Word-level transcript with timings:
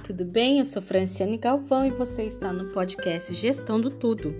tudo 0.00 0.24
bem? 0.24 0.58
Eu 0.58 0.64
sou 0.64 0.80
Franciane 0.80 1.36
Galvão 1.36 1.86
e 1.86 1.90
você 1.90 2.22
está 2.22 2.52
no 2.52 2.64
podcast 2.72 3.34
Gestão 3.34 3.78
do 3.78 3.90
Tudo. 3.90 4.34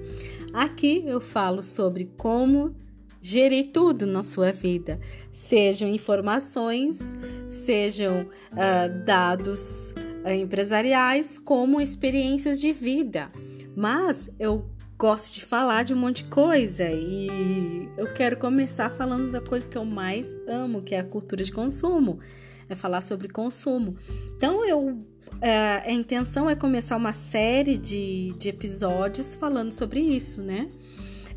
Aqui 0.55 1.05
eu 1.07 1.21
falo 1.21 1.63
sobre 1.63 2.11
como 2.17 2.75
gerir 3.21 3.71
tudo 3.71 4.07
na 4.07 4.23
sua 4.23 4.53
vida, 4.53 4.99
sejam 5.31 5.87
informações, 5.89 6.99
sejam 7.47 8.23
uh, 8.23 9.05
dados 9.05 9.93
uh, 10.25 10.31
empresariais, 10.31 11.39
como 11.39 11.81
experiências 11.81 12.59
de 12.59 12.73
vida. 12.73 13.31
Mas 13.77 14.31
eu 14.39 14.67
gosto 14.97 15.35
de 15.35 15.45
falar 15.45 15.85
de 15.85 15.93
um 15.93 15.99
monte 15.99 16.25
de 16.25 16.31
coisa 16.31 16.91
e 16.91 17.87
eu 17.99 18.13
quero 18.15 18.39
começar 18.39 18.89
falando 18.91 19.31
da 19.31 19.43
coisa 19.43 19.69
que 19.69 19.77
eu 19.77 19.85
mais 19.85 20.35
amo, 20.49 20.83
que 20.83 20.95
é 20.95 21.01
a 21.01 21.05
cultura 21.05 21.45
de 21.45 21.53
consumo. 21.53 22.19
É 22.67 22.75
falar 22.77 23.01
sobre 23.01 23.29
consumo. 23.29 23.97
Então 24.37 24.65
eu 24.65 25.05
é, 25.41 25.83
a 25.87 25.93
intenção 25.93 26.49
é 26.49 26.55
começar 26.55 26.97
uma 26.97 27.13
série 27.13 27.79
de, 27.79 28.35
de 28.39 28.49
episódios 28.49 29.35
falando 29.35 29.73
sobre 29.73 30.01
isso, 30.01 30.43
né? 30.43 30.69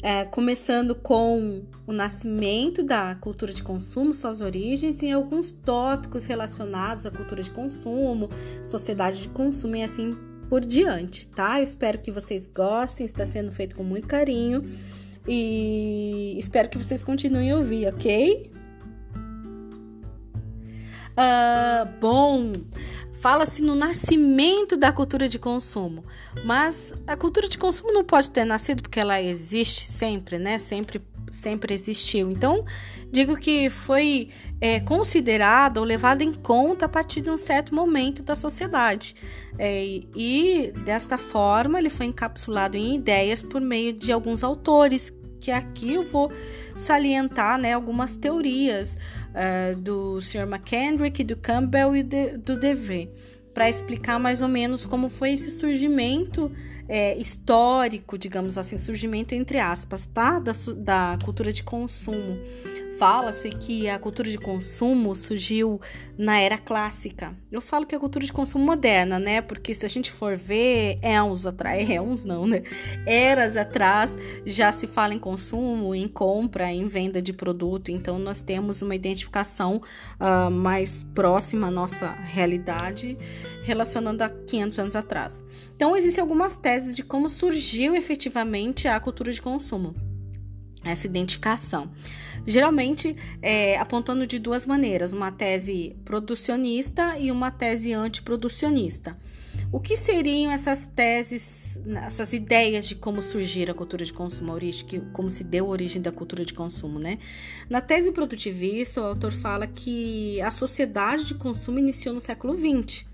É, 0.01 0.25
começando 0.25 0.93
com 0.93 1.63
o 1.87 1.93
nascimento 1.93 2.83
da 2.83 3.15
cultura 3.15 3.53
de 3.53 3.63
consumo, 3.63 4.13
suas 4.13 4.41
origens 4.41 5.01
e 5.01 5.09
alguns 5.09 5.53
tópicos 5.53 6.25
relacionados 6.25 7.05
à 7.05 7.11
cultura 7.11 7.41
de 7.41 7.49
consumo, 7.49 8.29
sociedade 8.65 9.21
de 9.21 9.29
consumo 9.29 9.77
e 9.77 9.83
assim 9.83 10.13
por 10.49 10.59
diante, 10.59 11.29
tá? 11.29 11.59
Eu 11.59 11.63
espero 11.63 12.01
que 12.01 12.11
vocês 12.11 12.45
gostem, 12.45 13.05
está 13.05 13.25
sendo 13.25 13.51
feito 13.51 13.77
com 13.77 13.83
muito 13.83 14.07
carinho 14.07 14.65
e 15.25 16.35
espero 16.37 16.67
que 16.67 16.77
vocês 16.77 17.01
continuem 17.01 17.51
a 17.51 17.55
ouvir, 17.55 17.87
ok? 17.87 18.51
Uh, 21.13 21.87
bom, 22.01 22.51
fala-se 23.23 23.63
no 23.63 23.73
nascimento 23.73 24.75
da 24.75 24.91
cultura 24.91 25.29
de 25.29 25.39
consumo, 25.39 26.03
mas 26.43 26.93
a 27.07 27.15
cultura 27.15 27.47
de 27.47 27.57
consumo 27.57 27.93
não 27.93 28.03
pode 28.03 28.29
ter 28.29 28.43
nascido 28.43 28.81
porque 28.81 28.99
ela 28.99 29.21
existe 29.21 29.85
sempre, 29.85 30.37
né? 30.37 30.59
Sempre 30.59 31.01
sempre 31.31 31.73
existiu. 31.73 32.29
Então, 32.29 32.65
digo 33.09 33.37
que 33.37 33.69
foi 33.69 34.27
é, 34.59 34.81
considerada 34.81 35.79
ou 35.79 35.85
levada 35.85 36.21
em 36.21 36.33
conta 36.33 36.85
a 36.85 36.89
partir 36.89 37.21
de 37.21 37.31
um 37.31 37.37
certo 37.37 37.73
momento 37.73 38.21
da 38.21 38.35
sociedade. 38.35 39.15
É, 39.57 40.01
e 40.13 40.73
desta 40.83 41.17
forma, 41.17 41.79
ele 41.79 41.89
foi 41.89 42.07
encapsulado 42.07 42.77
em 42.77 42.95
ideias 42.95 43.41
por 43.41 43.61
meio 43.61 43.93
de 43.93 44.11
alguns 44.11 44.43
autores 44.43 45.11
que 45.43 45.51
aqui 45.51 45.95
eu 45.95 46.05
vou 46.05 46.31
salientar 46.73 47.57
né, 47.57 47.73
algumas 47.73 48.15
teorias 48.15 48.97
uh, 49.33 49.75
do 49.75 50.21
Sr. 50.21 50.47
McKendrick, 50.47 51.23
do 51.23 51.35
Campbell 51.35 51.95
e 51.95 52.03
de, 52.03 52.37
do 52.37 52.57
DeVry 52.57 53.09
para 53.53 53.69
explicar 53.69 54.19
mais 54.19 54.41
ou 54.41 54.47
menos 54.47 54.85
como 54.85 55.09
foi 55.09 55.33
esse 55.33 55.51
surgimento 55.51 56.51
é, 56.89 57.15
histórico, 57.17 58.17
digamos 58.17 58.57
assim, 58.57 58.77
surgimento 58.77 59.35
entre 59.35 59.59
aspas, 59.59 60.07
tá? 60.07 60.39
Da, 60.39 60.51
da 60.77 61.17
cultura 61.23 61.51
de 61.51 61.63
consumo. 61.63 62.39
Fala-se 62.97 63.49
que 63.49 63.89
a 63.89 63.97
cultura 63.97 64.29
de 64.29 64.37
consumo 64.37 65.15
surgiu 65.15 65.81
na 66.17 66.39
era 66.39 66.57
clássica. 66.59 67.35
Eu 67.51 67.59
falo 67.59 67.87
que 67.87 67.95
é 67.95 67.97
a 67.97 67.99
cultura 67.99 68.23
de 68.23 68.31
consumo 68.31 68.63
moderna, 68.63 69.17
né? 69.17 69.41
Porque 69.41 69.73
se 69.73 69.85
a 69.85 69.89
gente 69.89 70.11
for 70.11 70.37
ver, 70.37 70.99
é 71.01 71.21
uns 71.21 71.45
atrás, 71.45 71.89
é 71.89 71.99
uns 71.99 72.23
não, 72.23 72.45
né? 72.45 72.61
Eras 73.05 73.57
atrás 73.57 74.15
já 74.45 74.71
se 74.71 74.85
fala 74.85 75.13
em 75.13 75.19
consumo, 75.19 75.95
em 75.95 76.07
compra, 76.07 76.71
em 76.71 76.85
venda 76.85 77.19
de 77.21 77.33
produto. 77.33 77.89
Então 77.89 78.19
nós 78.19 78.41
temos 78.41 78.81
uma 78.83 78.95
identificação 78.95 79.81
uh, 80.19 80.51
mais 80.51 81.03
próxima 81.15 81.67
à 81.67 81.71
nossa 81.71 82.11
realidade, 82.11 83.17
relacionando 83.63 84.23
a 84.23 84.29
500 84.29 84.79
anos 84.79 84.95
atrás. 84.95 85.43
Então 85.75 85.97
existem 85.97 86.21
algumas 86.21 86.55
teses 86.55 86.95
de 86.95 87.03
como 87.03 87.27
surgiu 87.27 87.95
efetivamente 87.95 88.87
a 88.87 88.99
cultura 88.99 89.31
de 89.31 89.41
consumo 89.41 90.12
essa 90.83 91.07
identificação. 91.07 91.89
Geralmente 92.45 93.15
é, 93.41 93.77
apontando 93.77 94.27
de 94.27 94.37
duas 94.39 94.65
maneiras, 94.65 95.13
uma 95.13 95.31
tese 95.31 95.95
producionista 96.03 97.17
e 97.17 97.31
uma 97.31 97.51
tese 97.51 97.93
antiproducionista. 97.93 99.17
O 99.71 99.79
que 99.79 99.95
seriam 99.97 100.51
essas 100.51 100.85
teses, 100.85 101.79
essas 102.05 102.33
ideias 102.33 102.87
de 102.87 102.95
como 102.95 103.21
surgir 103.21 103.69
a 103.71 103.73
cultura 103.73 104.03
de 104.03 104.13
consumo, 104.13 104.57
que, 104.87 104.99
como 105.11 105.29
se 105.29 105.43
deu 105.43 105.67
origem 105.67 106.01
da 106.01 106.11
cultura 106.11 106.45
de 106.45 106.53
consumo, 106.53 106.99
né? 106.99 107.17
Na 107.69 107.81
tese 107.81 108.11
produtivista, 108.11 109.01
o 109.01 109.05
autor 109.05 109.31
fala 109.31 109.65
que 109.65 110.39
a 110.41 110.51
sociedade 110.51 111.23
de 111.23 111.35
consumo 111.35 111.79
iniciou 111.79 112.13
no 112.13 112.21
século 112.21 112.55
XX, 112.55 113.05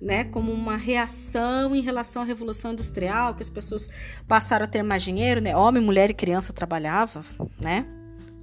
né, 0.00 0.24
como 0.24 0.52
uma 0.52 0.76
reação 0.76 1.74
em 1.74 1.80
relação 1.80 2.22
à 2.22 2.24
revolução 2.24 2.72
industrial, 2.72 3.34
que 3.34 3.42
as 3.42 3.50
pessoas 3.50 3.90
passaram 4.26 4.64
a 4.64 4.68
ter 4.68 4.82
mais 4.82 5.02
dinheiro, 5.02 5.40
né? 5.40 5.56
Homem, 5.56 5.82
mulher 5.82 6.10
e 6.10 6.14
criança 6.14 6.52
trabalhava, 6.52 7.22
né? 7.60 7.84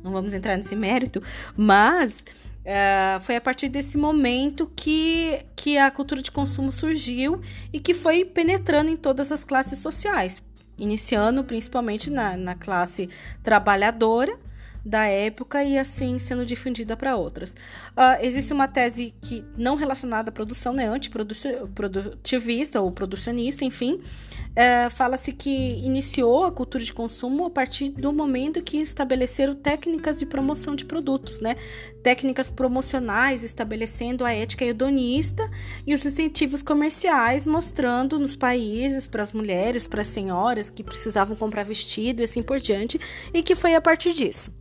Não 0.03 0.11
vamos 0.11 0.33
entrar 0.33 0.55
nesse 0.55 0.75
mérito, 0.75 1.21
mas 1.57 2.19
uh, 2.19 3.19
foi 3.21 3.37
a 3.37 3.41
partir 3.41 3.69
desse 3.69 3.97
momento 3.97 4.71
que, 4.75 5.39
que 5.55 5.77
a 5.77 5.89
cultura 5.89 6.21
de 6.21 6.31
consumo 6.31 6.71
surgiu 6.71 7.41
e 7.73 7.79
que 7.79 7.93
foi 7.93 8.23
penetrando 8.23 8.91
em 8.91 8.95
todas 8.95 9.31
as 9.31 9.43
classes 9.43 9.79
sociais, 9.79 10.43
iniciando 10.77 11.43
principalmente 11.43 12.11
na, 12.11 12.37
na 12.37 12.53
classe 12.53 13.09
trabalhadora 13.41 14.37
da 14.85 15.07
época 15.07 15.63
e 15.63 15.77
assim 15.77 16.19
sendo 16.19 16.45
difundida 16.45 16.95
para 16.95 17.15
outras. 17.15 17.51
Uh, 17.51 18.21
existe 18.21 18.53
uma 18.53 18.67
tese 18.67 19.15
que 19.19 19.43
não 19.57 19.75
relacionada 19.75 20.29
à 20.29 20.31
produção, 20.31 20.73
né, 20.73 20.87
antiprodutivista 20.87 22.79
ou 22.79 22.91
producionista, 22.91 23.65
enfim, 23.65 23.95
uh, 23.95 24.89
fala-se 24.91 25.33
que 25.33 25.49
iniciou 25.83 26.43
a 26.43 26.51
cultura 26.51 26.83
de 26.83 26.93
consumo 26.93 27.45
a 27.45 27.49
partir 27.49 27.89
do 27.89 28.13
momento 28.13 28.61
que 28.61 28.77
estabeleceram 28.77 29.55
técnicas 29.55 30.19
de 30.19 30.25
promoção 30.25 30.75
de 30.75 30.85
produtos, 30.85 31.41
né, 31.41 31.55
técnicas 32.03 32.47
promocionais 32.47 33.43
estabelecendo 33.43 34.23
a 34.23 34.31
ética 34.31 34.63
hedonista 34.63 35.49
e 35.87 35.95
os 35.95 36.05
incentivos 36.05 36.61
comerciais, 36.61 37.47
mostrando 37.47 38.19
nos 38.19 38.35
países 38.35 39.07
para 39.07 39.23
as 39.23 39.31
mulheres, 39.31 39.87
para 39.87 40.01
as 40.01 40.07
senhoras 40.07 40.69
que 40.69 40.83
precisavam 40.83 41.35
comprar 41.35 41.63
vestido 41.63 42.21
e 42.21 42.25
assim 42.25 42.43
por 42.43 42.59
diante, 42.59 42.99
e 43.33 43.41
que 43.41 43.55
foi 43.55 43.73
a 43.73 43.81
partir 43.81 44.13
disso. 44.13 44.51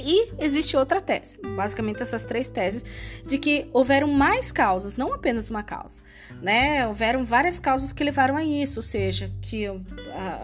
E 0.00 0.32
existe 0.38 0.76
outra 0.76 1.00
tese, 1.00 1.40
basicamente 1.56 2.02
essas 2.02 2.24
três 2.24 2.48
teses, 2.48 2.84
de 3.26 3.38
que 3.38 3.66
houveram 3.72 4.08
mais 4.08 4.52
causas, 4.52 4.96
não 4.96 5.12
apenas 5.12 5.50
uma 5.50 5.62
causa, 5.62 6.00
né? 6.40 6.86
Houveram 6.86 7.24
várias 7.24 7.58
causas 7.58 7.92
que 7.92 8.04
levaram 8.04 8.36
a 8.36 8.44
isso, 8.44 8.78
ou 8.78 8.82
seja, 8.82 9.30
que 9.42 9.66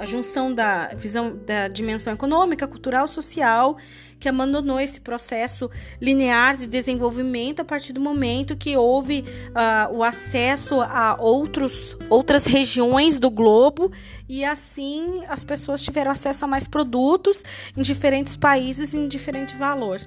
a, 0.01 0.05
junção 0.05 0.53
da 0.53 0.89
visão 0.89 1.37
da 1.47 1.69
dimensão 1.69 2.13
econômica, 2.13 2.67
cultural, 2.67 3.07
social 3.07 3.77
que 4.25 4.29
abandonou 4.31 4.81
esse 4.81 5.03
processo 5.03 5.71
linear 6.01 6.57
de 6.57 6.67
desenvolvimento 6.67 7.61
a 7.61 7.65
partir 7.65 7.93
do 7.93 8.01
momento 8.01 8.57
que 8.57 8.75
houve 8.75 9.23
uh, 9.51 9.95
o 9.95 10.03
acesso 10.03 10.81
a 10.81 11.19
outros, 11.21 11.95
outras 12.09 12.47
regiões 12.47 13.21
do 13.21 13.29
globo 13.29 13.93
e 14.27 14.43
assim 14.43 15.23
as 15.29 15.45
pessoas 15.45 15.83
tiveram 15.83 16.11
acesso 16.11 16.43
a 16.47 16.49
mais 16.49 16.67
produtos 16.67 17.45
em 17.77 17.83
diferentes 17.83 18.35
países 18.35 18.95
em 18.95 19.07
diferente 19.07 19.55
valor, 19.57 20.01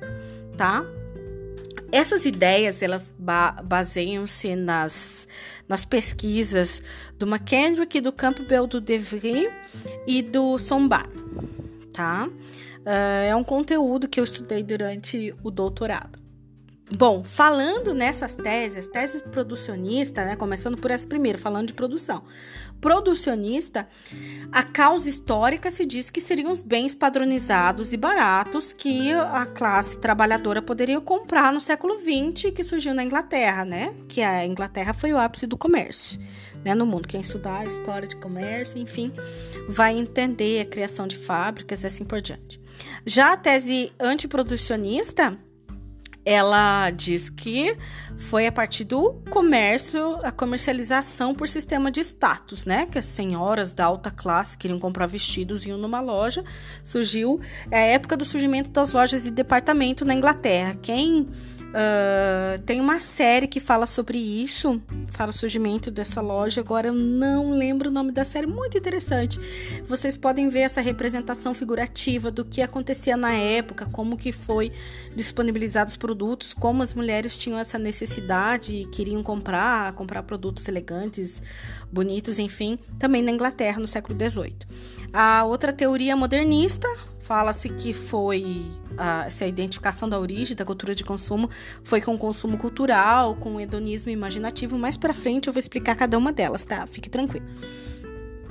tá? 0.57 0.83
Essas 1.91 2.25
ideias 2.25 2.81
elas 2.81 3.13
ba 3.19 3.51
baseiam-se 3.63 4.55
nas, 4.55 5.27
nas 5.69 5.85
pesquisas 5.85 6.81
do 7.19 7.27
McKendrick, 7.27 8.01
do 8.01 8.11
Campbell, 8.11 8.65
do 8.65 8.81
DeVry 8.81 9.47
e 10.07 10.23
do 10.23 10.57
Sombar, 10.57 11.07
tá? 11.93 12.27
Uh, 12.87 13.27
é 13.27 13.35
um 13.35 13.43
conteúdo 13.43 14.07
que 14.07 14.17
eu 14.17 14.23
estudei 14.23 14.63
durante 14.63 15.35
o 15.43 15.51
doutorado. 15.51 16.17
Bom, 16.95 17.21
falando 17.21 17.93
nessas 17.93 18.37
teses, 18.37 18.87
teses 18.87 19.19
producionista, 19.19 20.23
né, 20.23 20.37
começando 20.37 20.77
por 20.77 20.89
essa 20.89 21.05
primeira, 21.05 21.37
falando 21.37 21.67
de 21.67 21.73
produção. 21.73 22.23
Producionista, 22.79 23.89
a 24.53 24.63
causa 24.63 25.09
histórica 25.09 25.69
se 25.69 25.85
diz 25.85 26.09
que 26.09 26.21
seriam 26.21 26.49
os 26.49 26.61
bens 26.61 26.95
padronizados 26.95 27.91
e 27.91 27.97
baratos 27.97 28.71
que 28.71 29.11
a 29.11 29.45
classe 29.45 29.99
trabalhadora 29.99 30.61
poderia 30.61 31.01
comprar 31.01 31.51
no 31.51 31.59
século 31.59 31.99
XX, 31.99 32.53
que 32.53 32.63
surgiu 32.63 32.93
na 32.93 33.03
Inglaterra, 33.03 33.65
né? 33.65 33.93
Que 34.07 34.21
a 34.21 34.45
Inglaterra 34.45 34.93
foi 34.93 35.11
o 35.11 35.17
ápice 35.17 35.45
do 35.45 35.57
comércio 35.57 36.17
né, 36.63 36.75
no 36.75 36.85
mundo. 36.85 37.07
Quem 37.07 37.21
estudar 37.21 37.59
a 37.59 37.65
história 37.65 38.07
de 38.07 38.15
comércio, 38.15 38.77
enfim, 38.77 39.11
vai 39.67 39.97
entender 39.97 40.61
a 40.61 40.65
criação 40.65 41.07
de 41.07 41.17
fábricas 41.17 41.83
e 41.83 41.87
assim 41.87 42.05
por 42.05 42.21
diante. 42.21 42.59
Já 43.05 43.33
a 43.33 43.37
tese 43.37 43.91
antiproducionista, 43.99 45.37
ela 46.25 46.89
diz 46.91 47.29
que 47.29 47.77
foi 48.17 48.47
a 48.47 48.51
partir 48.51 48.83
do 48.83 49.13
comércio, 49.29 50.19
a 50.23 50.31
comercialização 50.31 51.33
por 51.33 51.47
sistema 51.47 51.89
de 51.89 52.01
status, 52.01 52.65
né? 52.65 52.85
Que 52.85 52.99
as 52.99 53.05
senhoras 53.05 53.71
da 53.71 53.85
alta 53.85 54.11
classe 54.11 54.57
queriam 54.57 54.77
comprar 54.77 55.07
vestidos 55.07 55.65
e 55.65 55.69
iam 55.69 55.77
numa 55.77 56.01
loja. 56.01 56.43
Surgiu 56.83 57.39
é 57.71 57.77
a 57.77 57.85
época 57.85 58.17
do 58.17 58.25
surgimento 58.25 58.69
das 58.71 58.91
lojas 58.91 59.23
de 59.23 59.31
departamento 59.31 60.03
na 60.03 60.13
Inglaterra. 60.13 60.75
Quem 60.81 61.29
Uh, 61.67 62.61
tem 62.63 62.79
uma 62.79 62.99
série 62.99 63.45
que 63.45 63.59
fala 63.59 63.85
sobre 63.85 64.17
isso, 64.17 64.81
fala 65.09 65.31
o 65.31 65.33
surgimento 65.33 65.91
dessa 65.91 66.21
loja. 66.21 66.61
Agora 66.61 66.87
eu 66.87 66.93
não 66.93 67.51
lembro 67.51 67.89
o 67.89 67.91
nome 67.91 68.11
da 68.11 68.23
série, 68.23 68.47
muito 68.47 68.77
interessante. 68.77 69.39
Vocês 69.85 70.17
podem 70.17 70.47
ver 70.47 70.61
essa 70.61 70.79
representação 70.79 71.53
figurativa 71.53 72.31
do 72.31 72.45
que 72.45 72.61
acontecia 72.61 73.17
na 73.17 73.33
época, 73.33 73.85
como 73.85 74.17
que 74.17 74.31
foi 74.31 74.71
disponibilizados 75.15 75.93
os 75.93 75.97
produtos, 75.97 76.53
como 76.53 76.81
as 76.81 76.93
mulheres 76.93 77.37
tinham 77.37 77.59
essa 77.59 77.77
necessidade 77.77 78.73
e 78.73 78.85
queriam 78.85 79.21
comprar, 79.21 79.91
comprar 79.93 80.23
produtos 80.23 80.67
elegantes, 80.67 81.41
bonitos, 81.91 82.39
enfim, 82.39 82.79
também 82.97 83.21
na 83.21 83.31
Inglaterra 83.31 83.79
no 83.79 83.87
século 83.87 84.17
XVIII. 84.17 84.57
A 85.13 85.43
outra 85.43 85.73
teoria 85.73 86.15
modernista 86.15 86.87
fala-se 87.27 87.67
que 87.67 87.93
foi 87.93 88.65
a, 88.97 89.25
essa 89.25 89.45
identificação 89.45 90.07
da 90.07 90.17
origem 90.17 90.55
da 90.55 90.63
cultura 90.63 90.95
de 90.95 91.03
consumo 91.03 91.49
foi 91.83 91.99
com 91.99 92.15
o 92.15 92.17
consumo 92.17 92.57
cultural, 92.57 93.35
com 93.35 93.55
o 93.55 93.59
hedonismo 93.59 94.09
imaginativo. 94.09 94.77
Mais 94.77 94.95
para 94.95 95.13
frente 95.13 95.47
eu 95.47 95.53
vou 95.53 95.59
explicar 95.59 95.95
cada 95.95 96.17
uma 96.17 96.31
delas, 96.31 96.65
tá? 96.65 96.87
Fique 96.87 97.09
tranquilo. 97.09 97.45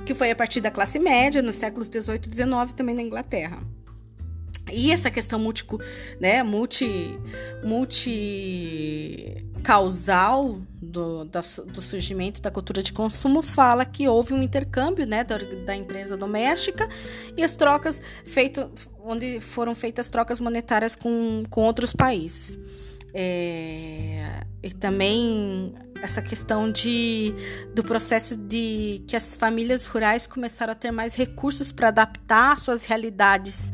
Que 0.05 0.13
foi 0.13 0.29
a 0.29 0.35
partir 0.35 0.61
da 0.61 0.69
classe 0.69 0.99
média 0.99 1.41
nos 1.41 1.55
séculos 1.55 1.89
18 1.89 2.27
e 2.27 2.29
19 2.29 2.75
também 2.75 2.93
na 2.93 3.01
Inglaterra. 3.01 3.63
E 4.71 4.91
essa 4.91 5.09
questão 5.09 5.39
multi, 5.39 5.65
né, 6.19 6.43
multi, 6.43 7.17
multi 7.63 9.43
causal 9.63 10.61
do, 10.81 11.25
da, 11.25 11.41
do 11.67 11.81
surgimento 11.81 12.41
da 12.41 12.51
cultura 12.51 12.81
de 12.81 12.91
consumo 12.93 13.41
fala 13.41 13.85
que 13.85 14.07
houve 14.07 14.33
um 14.33 14.43
intercâmbio 14.43 15.05
né, 15.05 15.23
da, 15.23 15.37
da 15.37 15.75
empresa 15.75 16.17
doméstica 16.17 16.87
e 17.35 17.43
as 17.43 17.55
trocas 17.55 18.01
feito, 18.25 18.69
onde 19.03 19.39
foram 19.39 19.73
feitas 19.73 20.09
trocas 20.09 20.39
monetárias 20.39 20.95
com, 20.95 21.43
com 21.49 21.63
outros 21.63 21.93
países. 21.93 22.57
É, 23.13 24.41
e 24.61 24.71
também 24.71 25.73
essa 26.03 26.21
questão 26.21 26.71
de, 26.71 27.33
do 27.73 27.83
processo 27.83 28.35
de 28.35 29.01
que 29.07 29.15
as 29.15 29.33
famílias 29.33 29.85
rurais 29.85 30.27
começaram 30.27 30.73
a 30.73 30.75
ter 30.75 30.91
mais 30.91 31.15
recursos 31.15 31.71
para 31.71 31.87
adaptar 31.87 32.59
suas 32.59 32.85
realidades 32.85 33.71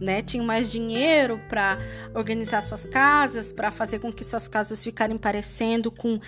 né? 0.00 0.22
Tinham 0.22 0.44
mais 0.44 0.70
dinheiro 0.70 1.40
para 1.48 1.78
organizar 2.14 2.62
suas 2.62 2.84
casas, 2.84 3.52
para 3.52 3.70
fazer 3.70 3.98
com 3.98 4.12
que 4.12 4.24
suas 4.24 4.48
casas 4.48 4.82
ficarem 4.82 5.16
parecendo 5.18 5.90
com 5.90 6.20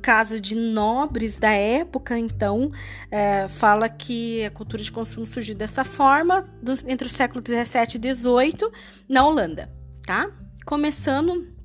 casas 0.00 0.40
de 0.40 0.54
nobres 0.54 1.36
da 1.36 1.50
época. 1.50 2.18
Então, 2.18 2.70
é, 3.10 3.48
fala 3.48 3.88
que 3.88 4.44
a 4.44 4.50
cultura 4.50 4.82
de 4.82 4.92
consumo 4.92 5.26
surgiu 5.26 5.54
dessa 5.54 5.84
forma 5.84 6.48
dos, 6.62 6.84
entre 6.84 7.06
os 7.06 7.12
séculos 7.12 7.42
17 7.42 7.96
e 7.96 7.98
18 7.98 8.70
na 9.08 9.26
Holanda, 9.26 9.72
tá? 10.04 10.30
Começando 10.64 11.56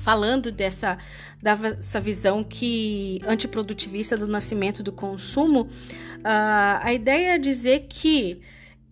falando 0.00 0.50
dessa, 0.50 0.96
dessa 1.42 2.00
visão 2.00 2.42
que 2.42 3.20
antiprodutivista 3.26 4.16
do 4.16 4.26
nascimento 4.26 4.82
do 4.82 4.90
consumo, 4.90 5.62
uh, 5.64 6.80
a 6.80 6.92
ideia 6.92 7.34
é 7.34 7.38
dizer 7.38 7.86
que 7.88 8.40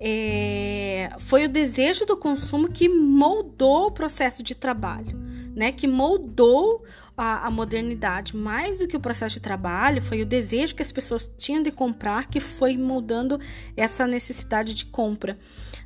é, 0.01 1.11
foi 1.19 1.45
o 1.45 1.49
desejo 1.49 2.07
do 2.07 2.17
consumo 2.17 2.69
que 2.69 2.89
moldou 2.89 3.87
o 3.87 3.91
processo 3.91 4.43
de 4.43 4.55
trabalho, 4.55 5.19
né? 5.57 5.73
Que 5.73 5.89
moldou 5.89 6.85
a, 7.17 7.47
a, 7.47 7.51
modernidade 7.51 8.37
mais 8.37 8.79
do 8.79 8.87
que 8.87 8.97
o 8.97 9.01
processo 9.01 9.35
de 9.35 9.41
trabalho, 9.41 10.01
foi 10.01 10.23
o 10.23 10.27
desejo 10.27 10.75
que 10.77 10.83
as 10.83 10.93
pessoas 10.93 11.29
tinham 11.37 11.63
de 11.63 11.73
comprar 11.73 12.27
que 12.29 12.39
foi 12.39 12.77
moldando 12.77 13.41
essa 13.77 14.07
necessidade 14.07 14.73
de 14.73 14.87
compra, 14.87 15.37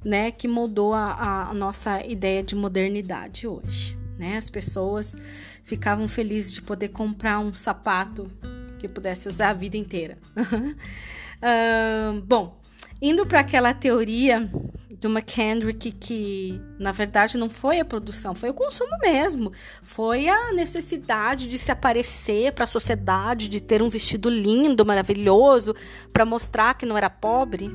né? 0.04 0.30
Que 0.30 0.46
moldou 0.46 0.92
a, 0.92 1.48
a 1.48 1.54
nossa 1.54 2.04
ideia 2.04 2.42
de 2.42 2.54
modernidade 2.54 3.46
hoje, 3.46 3.96
né? 4.18 4.36
As 4.36 4.50
pessoas 4.50 5.16
ficavam 5.64 6.06
felizes 6.06 6.52
de 6.52 6.60
poder 6.60 6.88
comprar 6.88 7.38
um 7.38 7.54
sapato 7.54 8.30
que 8.78 8.86
pudesse 8.86 9.26
usar 9.26 9.50
a 9.50 9.54
vida 9.54 9.78
inteira. 9.78 10.18
uh, 10.36 12.20
bom, 12.20 12.60
Indo 13.04 13.26
para 13.26 13.40
aquela 13.40 13.75
teoria 13.75 14.49
do 14.88 15.08
McKendrick 15.08 15.90
que, 15.90 16.60
na 16.78 16.93
verdade, 16.93 17.37
não 17.37 17.50
foi 17.50 17.81
a 17.81 17.84
produção, 17.84 18.32
foi 18.32 18.50
o 18.50 18.54
consumo 18.54 18.96
mesmo. 19.00 19.52
Foi 19.82 20.28
a 20.28 20.52
necessidade 20.52 21.49
de 21.49 21.58
se 21.58 21.72
aparecer 21.72 22.52
para 22.52 22.62
a 22.62 22.69
sociedade, 22.69 23.49
de 23.49 23.60
ter 23.60 23.82
um 23.82 23.88
vestido 23.88 24.31
lindo, 24.31 24.87
maravilhoso, 24.87 25.75
para 26.12 26.25
mostrar 26.25 26.75
que 26.75 26.87
não 26.87 26.96
era 26.96 27.10
pobre. 27.10 27.69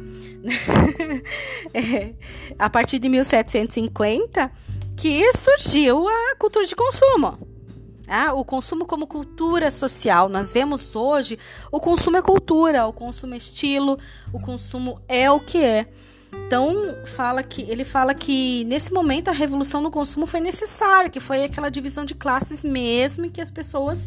é, 1.73 2.13
a 2.57 2.69
partir 2.69 2.97
de 2.97 3.09
1750 3.09 4.49
que 4.95 5.33
surgiu 5.33 6.07
a 6.07 6.35
cultura 6.37 6.65
de 6.65 6.75
consumo. 6.75 7.56
Ah, 8.07 8.33
o 8.33 8.45
consumo 8.45 8.85
como 8.85 9.05
cultura 9.05 9.69
social. 9.69 10.29
Nós 10.29 10.53
vemos 10.53 10.95
hoje 10.95 11.37
o 11.71 11.79
consumo 11.79 12.17
é 12.17 12.21
cultura, 12.21 12.85
o 12.85 12.93
consumo 12.93 13.33
é 13.33 13.37
estilo, 13.37 13.99
o 14.31 14.39
consumo 14.39 15.01
é 15.07 15.29
o 15.29 15.39
que 15.39 15.63
é. 15.63 15.87
Então, 16.45 16.95
fala 17.05 17.43
que 17.43 17.61
ele 17.63 17.83
fala 17.83 18.13
que 18.13 18.63
nesse 18.65 18.93
momento 18.93 19.29
a 19.29 19.33
revolução 19.33 19.81
no 19.81 19.91
consumo 19.91 20.25
foi 20.25 20.39
necessária, 20.39 21.09
que 21.09 21.19
foi 21.19 21.43
aquela 21.43 21.69
divisão 21.69 22.05
de 22.05 22.15
classes 22.15 22.63
mesmo, 22.63 23.25
em 23.25 23.29
que 23.29 23.41
as 23.41 23.51
pessoas 23.51 24.05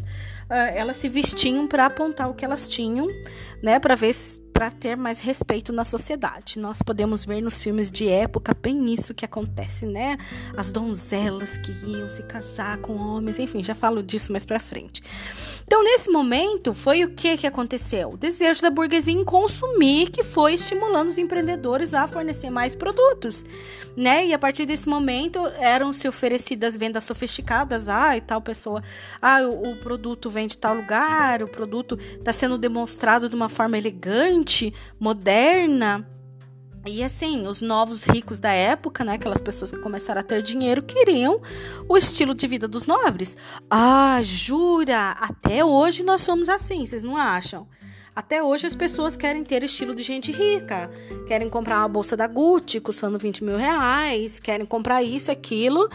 uh, 0.49 0.53
elas 0.73 0.97
se 0.97 1.07
vestiam 1.07 1.67
para 1.67 1.85
apontar 1.85 2.29
o 2.29 2.33
que 2.33 2.43
elas 2.43 2.67
tinham, 2.67 3.07
né, 3.61 3.79
para 3.79 3.95
ver 3.95 4.13
para 4.61 4.69
ter 4.69 4.95
mais 4.95 5.19
respeito 5.19 5.73
na 5.73 5.83
sociedade. 5.83 6.59
Nós 6.59 6.83
podemos 6.83 7.25
ver 7.25 7.41
nos 7.41 7.63
filmes 7.63 7.89
de 7.89 8.07
época 8.07 8.53
bem 8.53 8.93
isso 8.93 9.11
que 9.11 9.25
acontece, 9.25 9.87
né? 9.87 10.19
As 10.55 10.71
donzelas 10.71 11.57
que 11.57 11.71
iam 11.83 12.07
se 12.11 12.21
casar 12.21 12.77
com 12.77 12.95
homens, 12.95 13.39
enfim, 13.39 13.63
já 13.63 13.73
falo 13.73 14.03
disso 14.03 14.31
mais 14.31 14.45
para 14.45 14.59
frente. 14.59 15.01
Então, 15.63 15.83
nesse 15.83 16.11
momento, 16.11 16.75
foi 16.75 17.03
o 17.03 17.09
que 17.09 17.37
que 17.37 17.47
aconteceu? 17.47 18.09
O 18.09 18.17
desejo 18.17 18.61
da 18.61 18.69
burguesia 18.69 19.13
em 19.13 19.25
consumir 19.25 20.11
que 20.11 20.21
foi 20.21 20.53
estimulando 20.53 21.07
os 21.07 21.17
empreendedores 21.17 21.95
a 21.95 22.05
fornecer 22.07 22.51
mais 22.51 22.75
produtos, 22.75 23.43
né? 23.97 24.27
E 24.27 24.33
a 24.33 24.37
partir 24.37 24.67
desse 24.67 24.87
momento 24.87 25.39
eram 25.57 25.91
se 25.91 26.07
oferecidas 26.07 26.77
vendas 26.77 27.03
sofisticadas, 27.03 27.89
ah, 27.89 28.15
e 28.15 28.21
tal 28.21 28.41
pessoa, 28.41 28.83
ah, 29.19 29.41
o, 29.41 29.71
o 29.71 29.77
produto 29.77 30.29
vem 30.29 30.45
de 30.45 30.55
tal 30.55 30.75
lugar, 30.75 31.41
o 31.41 31.47
produto 31.47 31.97
está 31.97 32.31
sendo 32.31 32.59
demonstrado 32.59 33.27
de 33.27 33.35
uma 33.35 33.49
forma 33.49 33.75
elegante 33.75 34.50
moderna. 34.99 36.07
E 36.85 37.03
assim, 37.03 37.47
os 37.47 37.61
novos 37.61 38.03
ricos 38.03 38.39
da 38.39 38.51
época, 38.51 39.03
né, 39.03 39.13
aquelas 39.13 39.39
pessoas 39.39 39.71
que 39.71 39.77
começaram 39.77 40.19
a 40.19 40.23
ter 40.23 40.41
dinheiro, 40.41 40.81
queriam 40.81 41.39
o 41.87 41.95
estilo 41.95 42.33
de 42.33 42.47
vida 42.47 42.67
dos 42.67 42.87
nobres. 42.87 43.37
Ah, 43.69 44.19
jura? 44.23 45.11
Até 45.11 45.63
hoje 45.63 46.03
nós 46.03 46.21
somos 46.21 46.49
assim, 46.49 46.85
vocês 46.85 47.03
não 47.03 47.15
acham? 47.15 47.67
Até 48.13 48.43
hoje 48.43 48.67
as 48.67 48.75
pessoas 48.75 49.15
querem 49.15 49.41
ter 49.41 49.63
estilo 49.63 49.95
de 49.95 50.03
gente 50.03 50.33
rica, 50.33 50.91
querem 51.27 51.49
comprar 51.49 51.77
uma 51.77 51.87
bolsa 51.87 52.17
da 52.17 52.27
Gucci 52.27 52.81
custando 52.81 53.17
20 53.17 53.43
mil 53.43 53.55
reais, 53.55 54.37
querem 54.37 54.65
comprar 54.65 55.01
isso, 55.01 55.31
aquilo, 55.31 55.87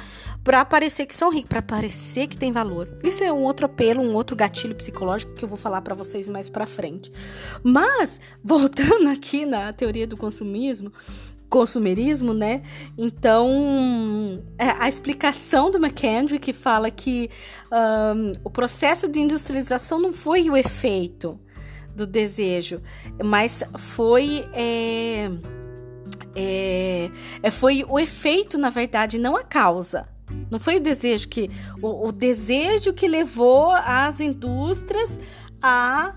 para 0.46 0.64
parecer 0.64 1.06
que 1.06 1.16
são 1.16 1.28
ricos, 1.28 1.48
para 1.48 1.60
parecer 1.60 2.28
que 2.28 2.36
tem 2.36 2.52
valor. 2.52 2.88
Isso 3.02 3.24
é 3.24 3.32
um 3.32 3.42
outro 3.42 3.66
apelo, 3.66 4.00
um 4.00 4.14
outro 4.14 4.36
gatilho 4.36 4.76
psicológico 4.76 5.34
que 5.34 5.44
eu 5.44 5.48
vou 5.48 5.58
falar 5.58 5.80
para 5.80 5.92
vocês 5.92 6.28
mais 6.28 6.48
para 6.48 6.64
frente. 6.68 7.10
Mas 7.64 8.20
voltando 8.44 9.08
aqui 9.10 9.44
na 9.44 9.72
teoria 9.72 10.06
do 10.06 10.16
consumismo, 10.16 10.92
consumerismo, 11.48 12.32
né? 12.32 12.62
Então, 12.96 14.40
é, 14.56 14.68
a 14.78 14.88
explicação 14.88 15.68
do 15.68 15.78
McKendrick 15.78 16.38
que 16.38 16.52
fala 16.52 16.92
que 16.92 17.28
um, 17.72 18.30
o 18.44 18.48
processo 18.48 19.08
de 19.08 19.18
industrialização 19.18 19.98
não 19.98 20.12
foi 20.12 20.48
o 20.48 20.56
efeito, 20.56 21.40
do 21.92 22.06
desejo, 22.06 22.82
mas 23.24 23.64
foi 23.78 24.46
é, 24.52 25.30
é, 26.36 27.10
é, 27.42 27.50
foi 27.50 27.84
o 27.88 27.98
efeito, 27.98 28.58
na 28.58 28.68
verdade, 28.68 29.18
não 29.18 29.34
a 29.34 29.42
causa. 29.42 30.06
Não 30.50 30.58
foi 30.60 30.76
o 30.76 30.80
desejo 30.80 31.28
que 31.28 31.50
o, 31.80 32.08
o 32.08 32.12
desejo 32.12 32.92
que 32.92 33.06
levou 33.06 33.70
as 33.72 34.20
indústrias 34.20 35.18
a 35.62 36.14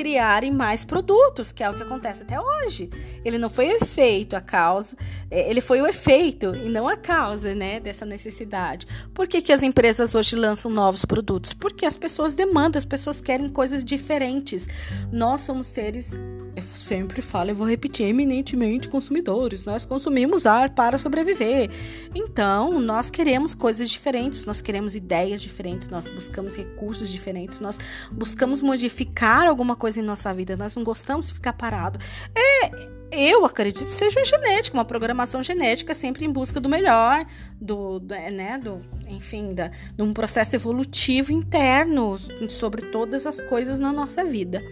criarem 0.00 0.50
mais 0.50 0.82
produtos, 0.82 1.52
que 1.52 1.62
é 1.62 1.68
o 1.68 1.74
que 1.74 1.82
acontece 1.82 2.22
até 2.22 2.40
hoje. 2.40 2.88
Ele 3.22 3.36
não 3.36 3.50
foi 3.50 3.68
o 3.68 3.76
efeito, 3.82 4.34
a 4.34 4.40
causa, 4.40 4.96
é, 5.30 5.50
ele 5.50 5.60
foi 5.60 5.80
o 5.82 5.86
efeito 5.86 6.54
e 6.54 6.70
não 6.70 6.88
a 6.88 6.96
causa, 6.96 7.54
né, 7.54 7.78
dessa 7.78 8.06
necessidade. 8.06 8.86
Por 9.12 9.26
que, 9.26 9.42
que 9.42 9.52
as 9.52 9.62
empresas 9.62 10.14
hoje 10.14 10.36
lançam 10.36 10.70
novos 10.70 11.04
produtos? 11.04 11.52
Porque 11.52 11.84
as 11.84 11.98
pessoas 11.98 12.34
demandam, 12.34 12.78
as 12.78 12.86
pessoas 12.86 13.20
querem 13.20 13.48
coisas 13.50 13.84
diferentes. 13.84 14.68
Nós 15.12 15.42
somos 15.42 15.66
seres 15.66 16.18
eu 16.56 16.62
sempre 16.62 17.22
falo, 17.22 17.50
eu 17.50 17.54
vou 17.54 17.66
repetir, 17.66 18.06
eminentemente 18.06 18.88
consumidores. 18.88 19.64
Nós 19.64 19.84
consumimos 19.84 20.46
ar 20.46 20.70
para 20.70 20.98
sobreviver. 20.98 21.70
Então, 22.14 22.80
nós 22.80 23.10
queremos 23.10 23.54
coisas 23.54 23.90
diferentes, 23.90 24.44
nós 24.44 24.60
queremos 24.60 24.94
ideias 24.94 25.40
diferentes, 25.40 25.88
nós 25.88 26.08
buscamos 26.08 26.56
recursos 26.56 27.08
diferentes, 27.08 27.60
nós 27.60 27.78
buscamos 28.10 28.60
modificar 28.60 29.46
alguma 29.46 29.76
coisa 29.76 30.00
em 30.00 30.02
nossa 30.02 30.32
vida. 30.34 30.56
Nós 30.56 30.74
não 30.74 30.82
gostamos 30.82 31.28
de 31.28 31.34
ficar 31.34 31.52
parado. 31.52 31.98
É 32.34 33.00
eu 33.12 33.44
acredito 33.44 33.82
que 33.82 33.90
seja 33.90 34.24
genética, 34.24 34.76
uma 34.76 34.84
programação 34.84 35.42
genética 35.42 35.94
sempre 35.94 36.24
em 36.24 36.30
busca 36.30 36.60
do 36.60 36.68
melhor, 36.68 37.26
do, 37.60 37.98
do 37.98 38.14
né, 38.14 38.56
do, 38.62 38.80
enfim, 39.08 39.52
da, 39.52 39.68
de 39.68 40.02
um 40.02 40.12
processo 40.12 40.54
evolutivo 40.54 41.32
interno 41.32 42.16
sobre 42.48 42.82
todas 42.86 43.26
as 43.26 43.40
coisas 43.40 43.80
na 43.80 43.92
nossa 43.92 44.24
vida. 44.24 44.62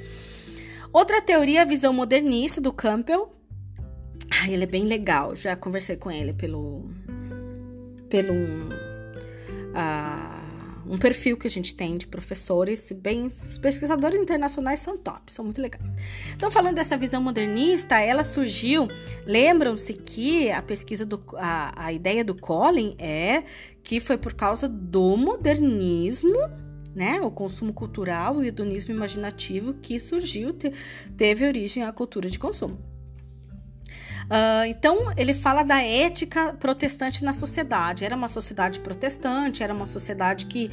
Outra 0.99 1.23
teoria 1.23 1.63
a 1.63 1.65
visão 1.65 1.93
modernista 1.93 2.61
do 2.61 2.73
Campbell. 2.73 3.33
Ah, 4.33 4.51
ele 4.51 4.65
é 4.65 4.67
bem 4.67 4.83
legal, 4.83 5.37
já 5.37 5.55
conversei 5.55 5.97
com 5.97 6.11
ele 6.11 6.33
pelo. 6.33 6.91
pelo. 8.11 8.35
Uh, 8.35 8.89
um 10.89 10.99
perfil 10.99 11.37
que 11.37 11.47
a 11.47 11.51
gente 11.51 11.73
tem 11.73 11.97
de 11.97 12.05
professores, 12.05 12.91
bem, 12.91 13.27
os 13.27 13.59
pesquisadores 13.59 14.21
internacionais 14.21 14.81
são 14.81 14.99
top, 14.99 15.33
são 15.33 15.45
muito 15.45 15.63
legais. 15.63 15.95
Então, 16.35 16.51
falando 16.51 16.75
dessa 16.75 16.97
visão 16.97 17.23
modernista, 17.23 18.01
ela 18.01 18.25
surgiu, 18.25 18.89
lembram-se 19.25 19.95
que 19.95 20.51
a 20.51 20.63
pesquisa 20.63 21.07
do, 21.07 21.25
a, 21.37 21.85
a 21.85 21.93
ideia 21.93 22.25
do 22.25 22.35
Colin 22.35 22.97
é 22.99 23.45
que 23.85 24.01
foi 24.01 24.19
por 24.19 24.35
causa 24.35 24.69
do 24.69 25.17
modernismo 25.17 26.41
né? 26.99 27.21
O 27.21 27.31
consumo 27.31 27.73
cultural 27.73 28.35
e 28.35 28.39
o 28.39 28.45
hedonismo 28.45 28.93
imaginativo 28.93 29.73
que 29.75 30.01
surgiu, 30.01 30.53
te, 30.53 30.73
teve 31.17 31.47
origem 31.47 31.85
à 31.85 31.93
cultura 31.93 32.29
de 32.29 32.39
consumo. 32.39 32.77
Uh, 34.25 34.67
então, 34.67 35.11
ele 35.17 35.33
fala 35.33 35.63
da 35.63 35.81
ética 35.81 36.53
protestante 36.55 37.25
na 37.25 37.33
sociedade. 37.33 38.05
Era 38.05 38.17
uma 38.17 38.29
sociedade 38.29 38.81
protestante, 38.81 39.63
era 39.63 39.73
uma 39.73 39.87
sociedade 39.87 40.47
que, 40.47 40.71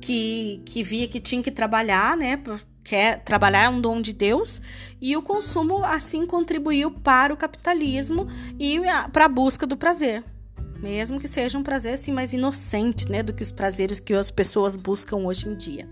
que, 0.00 0.62
que 0.64 0.82
via 0.82 1.06
que 1.06 1.20
tinha 1.20 1.42
que 1.42 1.50
trabalhar, 1.50 2.16
né? 2.16 2.42
Quer 2.82 3.22
trabalhar 3.22 3.64
é 3.64 3.68
um 3.68 3.80
dom 3.80 4.00
de 4.00 4.12
Deus, 4.12 4.60
e 5.00 5.16
o 5.16 5.22
consumo 5.22 5.84
assim 5.84 6.24
contribuiu 6.24 6.90
para 6.90 7.34
o 7.34 7.36
capitalismo 7.36 8.28
e 8.58 8.80
para 9.12 9.24
a 9.26 9.28
busca 9.28 9.66
do 9.66 9.76
prazer. 9.76 10.24
Mesmo 10.80 11.18
que 11.18 11.28
seja 11.28 11.58
um 11.58 11.62
prazer 11.62 11.94
assim 11.94 12.12
mais 12.12 12.32
inocente, 12.32 13.10
né, 13.10 13.22
do 13.22 13.32
que 13.32 13.42
os 13.42 13.50
prazeres 13.50 14.00
que 14.00 14.14
as 14.14 14.30
pessoas 14.30 14.76
buscam 14.76 15.18
hoje 15.18 15.48
em 15.48 15.54
dia. 15.54 15.88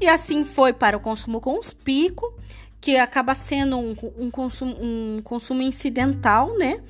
E 0.00 0.06
assim 0.06 0.44
foi 0.44 0.72
para 0.72 0.96
o 0.96 1.00
consumo 1.00 1.40
conspícuo 1.40 2.32
que 2.80 2.96
acaba 2.96 3.34
sendo 3.34 3.78
um, 3.78 3.94
um, 4.18 4.30
consumo, 4.30 4.76
um 4.80 5.20
consumo 5.22 5.62
incidental, 5.62 6.56
né? 6.56 6.80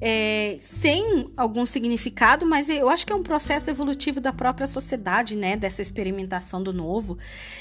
É, 0.00 0.56
sem 0.60 1.30
algum 1.36 1.64
significado, 1.64 2.44
mas 2.44 2.68
eu 2.68 2.88
acho 2.88 3.06
que 3.06 3.12
é 3.12 3.16
um 3.16 3.22
processo 3.22 3.70
evolutivo 3.70 4.20
da 4.20 4.32
própria 4.32 4.66
sociedade, 4.66 5.36
né? 5.36 5.56
Dessa 5.56 5.82
experimentação 5.82 6.62
do 6.62 6.72
novo. 6.72 7.18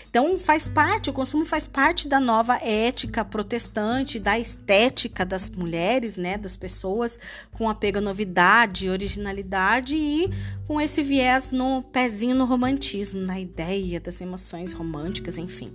Então, 0.10 0.38
faz 0.38 0.68
parte, 0.68 1.10
o 1.10 1.14
consumo 1.14 1.46
faz 1.46 1.68
parte 1.68 2.08
da 2.08 2.20
nova 2.20 2.56
ética 2.58 3.24
protestante, 3.24 4.20
da 4.20 4.38
estética 4.38 5.26
das 5.26 5.50
mulheres, 5.50 6.18
né? 6.18 6.38
Das 6.38 6.56
pessoas, 6.56 7.18
com 7.52 7.70
apego 7.70 8.00
à 8.00 8.02
novidade, 8.02 8.90
originalidade 8.90 9.96
e 9.96 10.30
com 10.68 10.80
esse 10.80 11.02
viés 11.02 11.52
no 11.52 11.82
pezinho 11.82 12.36
no 12.36 12.46
romantismo, 12.46 13.20
na 13.20 13.40
ideia 13.40 14.00
das 14.00 14.22
emoções 14.22 14.74
românticas, 14.74 15.38
enfim. 15.38 15.72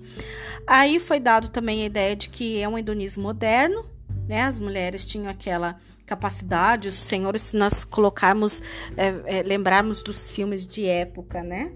Aí 0.67 0.99
foi 0.99 1.21
dado 1.21 1.49
também 1.49 1.83
a 1.83 1.87
ideia 1.87 2.15
de 2.15 2.29
que 2.29 2.61
é 2.61 2.69
um 2.69 2.79
hedonismo 2.79 3.23
moderno, 3.23 3.85
né? 4.29 4.43
As 4.43 4.59
mulheres 4.59 5.07
tinham 5.07 5.29
aquela 5.29 5.79
capacidade, 6.09 6.89
os 6.89 6.95
senhores, 6.95 7.43
se 7.43 7.57
nós 7.57 7.85
colocarmos, 7.85 8.63
é, 8.97 9.39
é, 9.39 9.43
lembrarmos 9.43 10.03
dos 10.03 10.31
filmes 10.31 10.67
de 10.67 10.87
época, 10.87 11.43
né? 11.43 11.73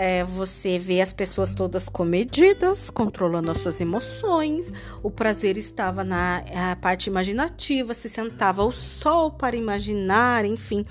É, 0.00 0.22
você 0.22 0.78
vê 0.78 1.00
as 1.00 1.12
pessoas 1.12 1.52
todas 1.52 1.88
comedidas, 1.88 2.88
controlando 2.88 3.50
as 3.50 3.58
suas 3.58 3.80
emoções. 3.80 4.72
O 5.02 5.10
prazer 5.10 5.58
estava 5.58 6.04
na 6.04 6.44
parte 6.80 7.08
imaginativa, 7.08 7.92
se 7.94 8.08
sentava 8.08 8.62
ao 8.62 8.70
sol 8.70 9.32
para 9.32 9.56
imaginar, 9.56 10.44
enfim. 10.44 10.86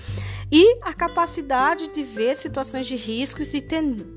E 0.52 0.78
a 0.82 0.92
capacidade 0.92 1.88
de 1.88 2.02
ver 2.02 2.36
situações 2.36 2.86
de 2.86 2.96
riscos 2.96 3.54
e 3.54 3.62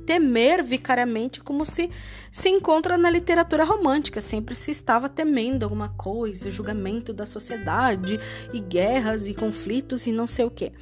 temer 0.06 0.62
vicariamente, 0.62 1.40
como 1.40 1.66
se 1.66 1.90
se 2.30 2.50
encontra 2.50 2.98
na 2.98 3.10
literatura 3.10 3.64
romântica. 3.64 4.20
Sempre 4.20 4.56
se 4.56 4.72
estava 4.72 5.08
temendo 5.08 5.64
alguma 5.64 5.88
coisa, 5.90 6.52
julgamento 6.52 7.14
da 7.14 7.26
sociedade, 7.26 8.20
e 8.52 8.60
guerras 8.60 9.30
e 9.30 9.34
conflitos 9.34 10.06
e 10.06 10.12
não 10.12 10.28
sei 10.28 10.44
o 10.44 10.52
que. 10.52 10.74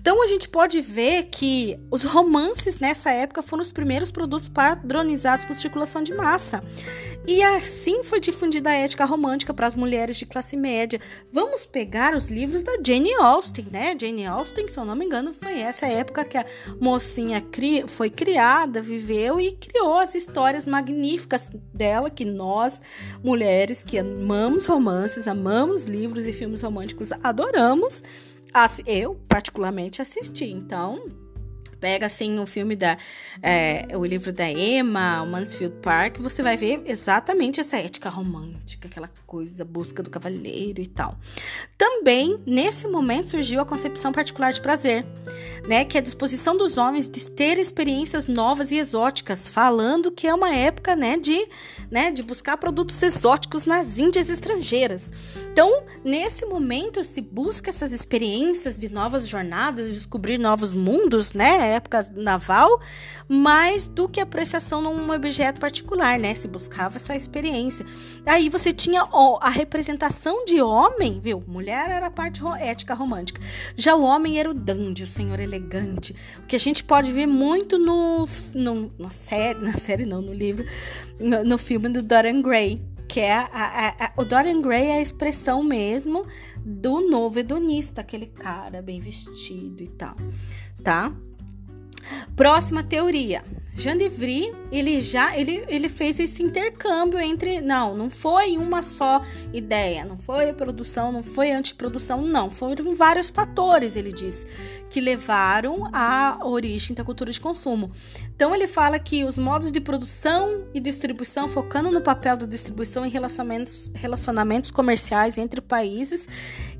Então 0.00 0.22
a 0.22 0.26
gente 0.26 0.48
pode 0.48 0.80
ver 0.80 1.24
que 1.24 1.78
os 1.90 2.02
romances 2.02 2.78
nessa 2.78 3.10
época 3.10 3.42
foram 3.42 3.62
os 3.62 3.72
primeiros 3.72 4.10
produtos 4.10 4.48
padronizados 4.48 5.44
por 5.44 5.54
circulação 5.54 6.02
de 6.02 6.14
massa. 6.14 6.62
E 7.26 7.42
assim 7.42 8.04
foi 8.04 8.20
difundida 8.20 8.70
a 8.70 8.74
ética 8.74 9.04
romântica 9.04 9.52
para 9.52 9.66
as 9.66 9.74
mulheres 9.74 10.16
de 10.16 10.24
classe 10.24 10.56
média. 10.56 11.00
Vamos 11.32 11.66
pegar 11.66 12.14
os 12.14 12.28
livros 12.28 12.62
da 12.62 12.72
Jane 12.84 13.12
Austen, 13.14 13.66
né? 13.70 13.96
Jane 13.98 14.24
Austen, 14.24 14.68
se 14.68 14.78
eu 14.78 14.84
não 14.84 14.94
me 14.94 15.04
engano, 15.04 15.32
foi 15.32 15.58
essa 15.58 15.86
época 15.86 16.24
que 16.24 16.38
a 16.38 16.46
mocinha 16.80 17.40
cri 17.40 17.84
foi 17.88 18.10
criada, 18.10 18.80
viveu 18.80 19.40
e 19.40 19.50
criou 19.52 19.98
as 19.98 20.14
histórias 20.14 20.68
magníficas 20.68 21.50
dela 21.74 22.08
que 22.10 22.24
nós, 22.24 22.80
mulheres 23.24 23.82
que 23.82 23.98
amamos 23.98 24.64
romances, 24.64 25.26
amamos 25.26 25.86
livros 25.86 26.26
e 26.26 26.32
filmes 26.32 26.62
românticos, 26.62 27.10
adoramos. 27.24 28.04
Eu, 28.86 29.14
particularmente, 29.28 30.00
assisti. 30.00 30.46
Então, 30.46 31.25
pega 31.80 32.06
assim 32.06 32.38
um 32.38 32.46
filme 32.46 32.76
da 32.76 32.96
é, 33.42 33.86
o 33.96 34.04
livro 34.04 34.32
da 34.32 34.48
Emma, 34.48 35.22
o 35.22 35.26
Mansfield 35.26 35.76
Park, 35.82 36.18
você 36.18 36.42
vai 36.42 36.56
ver 36.56 36.82
exatamente 36.86 37.60
essa 37.60 37.76
ética 37.76 38.08
romântica, 38.08 38.88
aquela 38.88 39.08
coisa, 39.26 39.64
busca 39.64 40.02
do 40.02 40.10
cavalheiro 40.10 40.80
e 40.80 40.86
tal. 40.86 41.18
Também 41.76 42.40
nesse 42.46 42.86
momento 42.86 43.30
surgiu 43.30 43.60
a 43.60 43.66
concepção 43.66 44.12
particular 44.12 44.52
de 44.52 44.60
prazer, 44.60 45.04
né, 45.68 45.84
que 45.84 45.96
é 45.96 46.00
a 46.00 46.02
disposição 46.02 46.56
dos 46.56 46.78
homens 46.78 47.08
de 47.08 47.30
ter 47.30 47.58
experiências 47.58 48.26
novas 48.26 48.70
e 48.70 48.76
exóticas, 48.76 49.48
falando 49.48 50.10
que 50.10 50.26
é 50.26 50.34
uma 50.34 50.54
época, 50.54 50.96
né, 50.96 51.16
de, 51.16 51.46
né, 51.90 52.10
de 52.10 52.22
buscar 52.22 52.56
produtos 52.56 53.02
exóticos 53.02 53.64
nas 53.64 53.98
Índias 53.98 54.28
estrangeiras. 54.28 55.12
Então, 55.52 55.84
nesse 56.04 56.44
momento 56.44 57.02
se 57.04 57.20
busca 57.20 57.70
essas 57.70 57.92
experiências 57.92 58.78
de 58.78 58.88
novas 58.88 59.26
jornadas, 59.26 59.94
descobrir 59.94 60.38
novos 60.38 60.72
mundos, 60.72 61.32
né? 61.32 61.65
Época 61.66 62.06
naval, 62.14 62.80
mais 63.28 63.86
do 63.86 64.08
que 64.08 64.20
apreciação 64.20 64.80
num 64.80 65.10
objeto 65.10 65.60
particular, 65.60 66.18
né? 66.18 66.34
Se 66.34 66.48
buscava 66.48 66.96
essa 66.96 67.14
experiência. 67.14 67.84
Aí 68.24 68.48
você 68.48 68.72
tinha 68.72 69.06
ó, 69.12 69.38
a 69.40 69.50
representação 69.50 70.44
de 70.44 70.60
homem, 70.60 71.20
viu? 71.20 71.42
Mulher 71.46 71.90
era 71.90 72.06
a 72.06 72.10
parte 72.10 72.42
ética 72.60 72.94
romântica. 72.94 73.40
Já 73.76 73.94
o 73.94 74.02
homem 74.02 74.38
era 74.38 74.50
o 74.50 74.54
dandy, 74.54 75.02
o 75.02 75.06
senhor 75.06 75.40
elegante. 75.40 76.14
O 76.38 76.42
que 76.42 76.56
a 76.56 76.60
gente 76.60 76.84
pode 76.84 77.12
ver 77.12 77.26
muito 77.26 77.78
no, 77.78 78.26
no 78.54 78.90
na 78.98 79.10
série, 79.10 79.58
na 79.64 79.78
série 79.78 80.06
não, 80.06 80.22
no 80.22 80.32
livro, 80.32 80.64
no, 81.18 81.44
no 81.44 81.58
filme 81.58 81.88
do 81.88 82.02
Dorian 82.02 82.40
Gray 82.40 82.80
que 83.06 83.20
é 83.20 83.32
a, 83.32 83.44
a, 83.52 83.88
a, 83.88 84.12
o 84.16 84.24
Dorian 84.24 84.60
Gray 84.60 84.86
é 84.86 84.94
a 84.94 85.00
expressão 85.00 85.62
mesmo 85.62 86.26
do 86.64 87.00
novo 87.00 87.38
hedonista, 87.38 88.00
aquele 88.00 88.26
cara 88.26 88.82
bem 88.82 89.00
vestido 89.00 89.82
e 89.82 89.88
tal, 89.88 90.16
tá? 90.82 91.12
Próxima 92.34 92.82
teoria. 92.82 93.42
Jean 93.78 93.98
de 93.98 94.08
Vries, 94.08 94.54
ele 94.72 94.98
já 95.00 95.36
ele, 95.36 95.62
ele 95.68 95.88
fez 95.90 96.18
esse 96.18 96.42
intercâmbio 96.42 97.20
entre 97.20 97.60
não, 97.60 97.94
não 97.94 98.08
foi 98.08 98.56
uma 98.56 98.82
só 98.82 99.22
ideia, 99.52 100.02
não 100.02 100.16
foi 100.16 100.50
produção, 100.54 101.12
não 101.12 101.22
foi 101.22 101.50
antiprodução, 101.50 102.22
não, 102.22 102.50
foram 102.50 102.94
vários 102.94 103.28
fatores, 103.28 103.94
ele 103.94 104.12
diz, 104.12 104.46
que 104.88 104.98
levaram 104.98 105.90
à 105.92 106.38
origem 106.42 106.96
da 106.96 107.04
cultura 107.04 107.30
de 107.30 107.38
consumo. 107.38 107.92
Então 108.34 108.54
ele 108.54 108.66
fala 108.66 108.98
que 108.98 109.24
os 109.24 109.36
modos 109.36 109.70
de 109.70 109.80
produção 109.80 110.64
e 110.72 110.80
distribuição, 110.80 111.46
focando 111.46 111.90
no 111.90 112.00
papel 112.00 112.38
da 112.38 112.46
distribuição 112.46 113.04
em 113.04 113.10
relacionamentos, 113.10 113.92
relacionamentos 113.94 114.70
comerciais 114.70 115.36
entre 115.36 115.60
países 115.60 116.26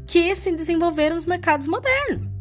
que 0.06 0.34
se 0.34 0.50
desenvolveram 0.50 1.16
nos 1.16 1.26
mercados 1.26 1.66
modernos. 1.66 2.35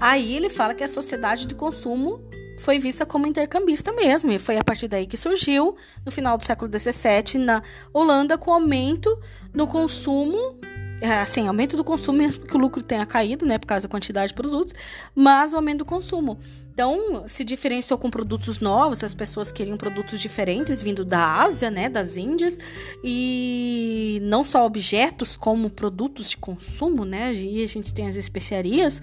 Aí 0.00 0.36
ele 0.36 0.48
fala 0.48 0.74
que 0.74 0.84
a 0.84 0.88
sociedade 0.88 1.46
de 1.46 1.54
consumo 1.54 2.20
foi 2.58 2.78
vista 2.78 3.04
como 3.04 3.26
intercambista 3.26 3.92
mesmo, 3.92 4.30
e 4.32 4.38
foi 4.38 4.56
a 4.56 4.64
partir 4.64 4.88
daí 4.88 5.06
que 5.06 5.16
surgiu, 5.16 5.76
no 6.04 6.12
final 6.12 6.38
do 6.38 6.44
século 6.44 6.70
XVII, 6.70 7.38
na 7.38 7.62
Holanda, 7.92 8.38
com 8.38 8.52
aumento 8.52 9.18
no 9.52 9.66
consumo, 9.66 10.56
é, 11.00 11.20
assim, 11.20 11.46
aumento 11.46 11.76
do 11.76 11.84
consumo, 11.84 12.18
mesmo 12.18 12.44
que 12.44 12.56
o 12.56 12.58
lucro 12.58 12.82
tenha 12.82 13.04
caído, 13.04 13.44
né, 13.44 13.58
por 13.58 13.66
causa 13.66 13.86
da 13.86 13.90
quantidade 13.90 14.28
de 14.28 14.34
produtos, 14.34 14.74
mas 15.14 15.52
o 15.52 15.56
aumento 15.56 15.78
do 15.78 15.84
consumo. 15.84 16.38
Então, 16.72 17.22
se 17.28 17.44
diferenciou 17.44 17.96
com 17.96 18.10
produtos 18.10 18.58
novos, 18.58 19.04
as 19.04 19.14
pessoas 19.14 19.52
queriam 19.52 19.76
produtos 19.76 20.20
diferentes 20.20 20.82
vindo 20.82 21.04
da 21.04 21.42
Ásia, 21.42 21.70
né, 21.70 21.88
das 21.88 22.16
Índias, 22.16 22.58
e 23.02 24.18
não 24.22 24.42
só 24.42 24.64
objetos 24.66 25.36
como 25.36 25.70
produtos 25.70 26.30
de 26.30 26.36
consumo, 26.36 27.04
né, 27.04 27.32
e 27.32 27.62
a 27.62 27.66
gente 27.66 27.94
tem 27.94 28.08
as 28.08 28.16
especiarias, 28.16 29.00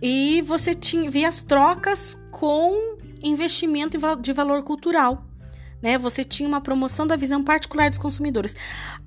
e 0.00 0.42
você 0.42 0.74
tinha, 0.74 1.10
via 1.10 1.28
as 1.28 1.40
trocas 1.40 2.16
com 2.30 2.96
investimento 3.22 3.98
de 4.20 4.32
valor 4.32 4.62
cultural. 4.62 5.24
Né? 5.82 5.96
Você 5.98 6.24
tinha 6.24 6.48
uma 6.48 6.60
promoção 6.60 7.06
da 7.06 7.16
visão 7.16 7.42
particular 7.42 7.88
dos 7.88 7.98
consumidores. 7.98 8.54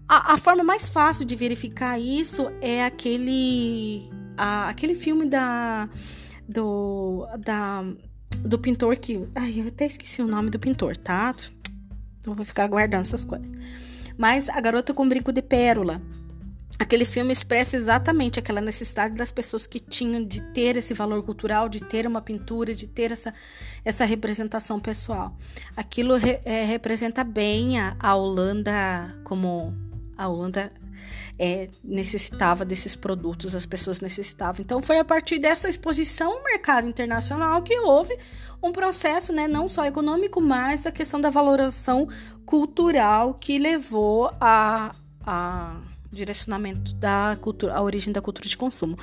A, 0.08 0.34
a 0.34 0.38
forma 0.38 0.64
mais 0.64 0.90
fácil 0.90 1.26
de 1.26 1.36
verificar 1.36 2.00
isso 2.00 2.50
é 2.62 2.84
aquele, 2.84 4.10
a, 4.38 4.70
aquele 4.70 4.96
filme 4.96 5.26
da, 5.26 5.90
do, 6.48 7.28
da 7.40 7.84
do 8.40 8.58
pintor 8.58 8.96
que. 8.98 9.28
Ai, 9.36 9.60
eu 9.60 9.68
até 9.68 9.86
esqueci 9.86 10.22
o 10.22 10.28
nome 10.28 10.50
do 10.50 10.60
pintor, 10.60 10.96
tá? 10.96 11.36
Não 12.26 12.34
vou 12.34 12.46
ficar 12.46 12.68
guardando 12.68 13.02
essas 13.02 13.26
coisas. 13.26 13.52
Mas 14.18 14.50
A 14.50 14.60
Garota 14.62 14.94
com 14.94 15.08
Brinco 15.08 15.32
de 15.32 15.42
Pérola. 15.42 16.02
Aquele 16.82 17.06
filme 17.06 17.32
expressa 17.32 17.78
exatamente 17.78 18.40
aquela 18.40 18.60
necessidade 18.60 19.14
das 19.14 19.32
pessoas 19.32 19.68
que 19.68 19.80
tinham 19.80 20.26
de 20.26 20.42
ter 20.52 20.76
esse 20.76 20.96
valor 20.96 21.22
cultural, 21.22 21.70
de 21.70 21.80
ter 21.80 22.08
uma 22.08 22.24
pintura, 22.24 22.74
de 22.74 22.88
ter 22.88 23.12
essa, 23.12 23.32
essa 23.86 24.04
representação 24.04 24.80
pessoal. 24.80 25.38
Aquilo 25.78 26.16
re, 26.16 26.40
é, 26.44 26.66
representa 26.66 27.24
bem 27.24 27.80
a, 27.80 27.96
a 28.00 28.16
Holanda 28.16 29.16
como 29.24 29.72
a 30.18 30.28
Holanda 30.28 30.74
é, 31.38 31.70
necessitava 31.84 32.66
desses 32.66 32.96
produtos, 32.96 33.54
as 33.56 33.68
pessoas 33.68 34.02
necessitavam. 34.02 34.64
Então, 34.64 34.82
foi 34.82 34.98
a 34.98 35.06
partir 35.06 35.38
dessa 35.38 35.70
exposição 35.70 36.32
ao 36.32 36.44
mercado 36.44 36.88
internacional 36.88 37.62
que 37.62 37.78
houve 37.78 38.18
um 38.60 38.72
processo, 38.72 39.32
né, 39.32 39.48
não 39.48 39.70
só 39.70 39.86
econômico, 39.86 40.42
mas 40.42 40.88
a 40.88 40.92
questão 40.92 41.22
da 41.22 41.30
valorização 41.30 42.08
cultural 42.44 43.36
que 43.36 43.60
levou 43.60 44.34
a, 44.42 44.96
a 45.24 45.80
direcionamento 46.12 46.94
da 46.96 47.38
cultura, 47.42 47.74
a 47.74 47.82
origem 47.82 48.12
da 48.12 48.22
cultura 48.22 48.48
de 48.48 48.58
consumo. 48.58 48.98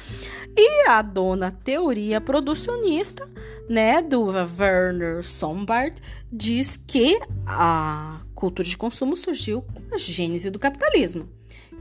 E 0.57 0.88
a 0.88 1.00
dona 1.00 1.50
teoria 1.50 2.21
producionista, 2.21 3.29
né, 3.69 4.03
do 4.03 4.25
Werner 4.25 5.25
Sombart, 5.25 5.97
diz 6.31 6.77
que 6.77 7.19
a 7.47 8.21
cultura 8.35 8.69
de 8.69 8.77
consumo 8.77 9.17
surgiu 9.17 9.62
com 9.62 9.95
a 9.95 9.99
gênese 9.99 10.50
do 10.50 10.59
capitalismo 10.59 11.29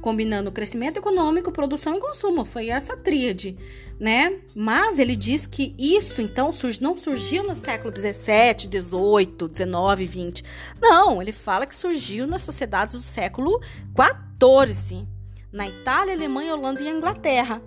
combinando 0.02 0.52
crescimento 0.52 0.98
econômico, 0.98 1.52
produção 1.52 1.96
e 1.96 2.00
consumo. 2.00 2.46
Foi 2.46 2.70
essa 2.70 2.96
tríade, 2.96 3.58
né? 4.00 4.40
Mas 4.56 5.00
ele 5.00 5.16
diz 5.16 5.46
que 5.46 5.76
isso, 5.78 6.22
então, 6.22 6.52
não 6.82 6.96
surgiu 6.96 7.44
no 7.44 7.56
século 7.56 7.92
17, 7.92 8.68
18, 8.68 9.48
19, 9.48 10.06
20. 10.06 10.44
Não, 10.80 11.22
ele 11.22 11.32
fala 11.32 11.66
que 11.66 11.76
surgiu 11.76 12.28
nas 12.28 12.42
sociedades 12.42 12.96
do 12.96 13.02
século 13.02 13.60
14, 13.96 15.08
na 15.52 15.68
Itália, 15.68 16.14
Alemanha, 16.14 16.54
Holanda 16.54 16.82
e 16.82 16.88
Inglaterra 16.88 17.62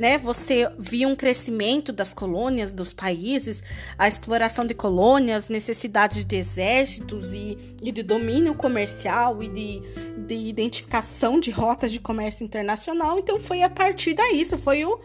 né? 0.00 0.16
Você 0.16 0.66
via 0.78 1.06
um 1.06 1.14
crescimento 1.14 1.92
das 1.92 2.14
colônias, 2.14 2.72
dos 2.72 2.92
países, 2.92 3.62
a 3.98 4.08
exploração 4.08 4.66
de 4.66 4.72
colônias, 4.72 5.48
necessidades 5.48 6.24
de 6.24 6.36
exércitos 6.36 7.34
e, 7.34 7.58
e 7.82 7.92
de 7.92 8.02
domínio 8.02 8.54
comercial 8.54 9.42
e 9.42 9.48
de, 9.48 9.80
de 10.26 10.34
identificação 10.34 11.38
de 11.38 11.50
rotas 11.50 11.92
de 11.92 12.00
comércio 12.00 12.44
internacional. 12.44 13.18
Então 13.18 13.38
foi 13.38 13.62
a 13.62 13.68
partir 13.68 14.14
daí, 14.14 14.40
isso 14.40 14.56
foi 14.56 14.86
o 14.86 14.98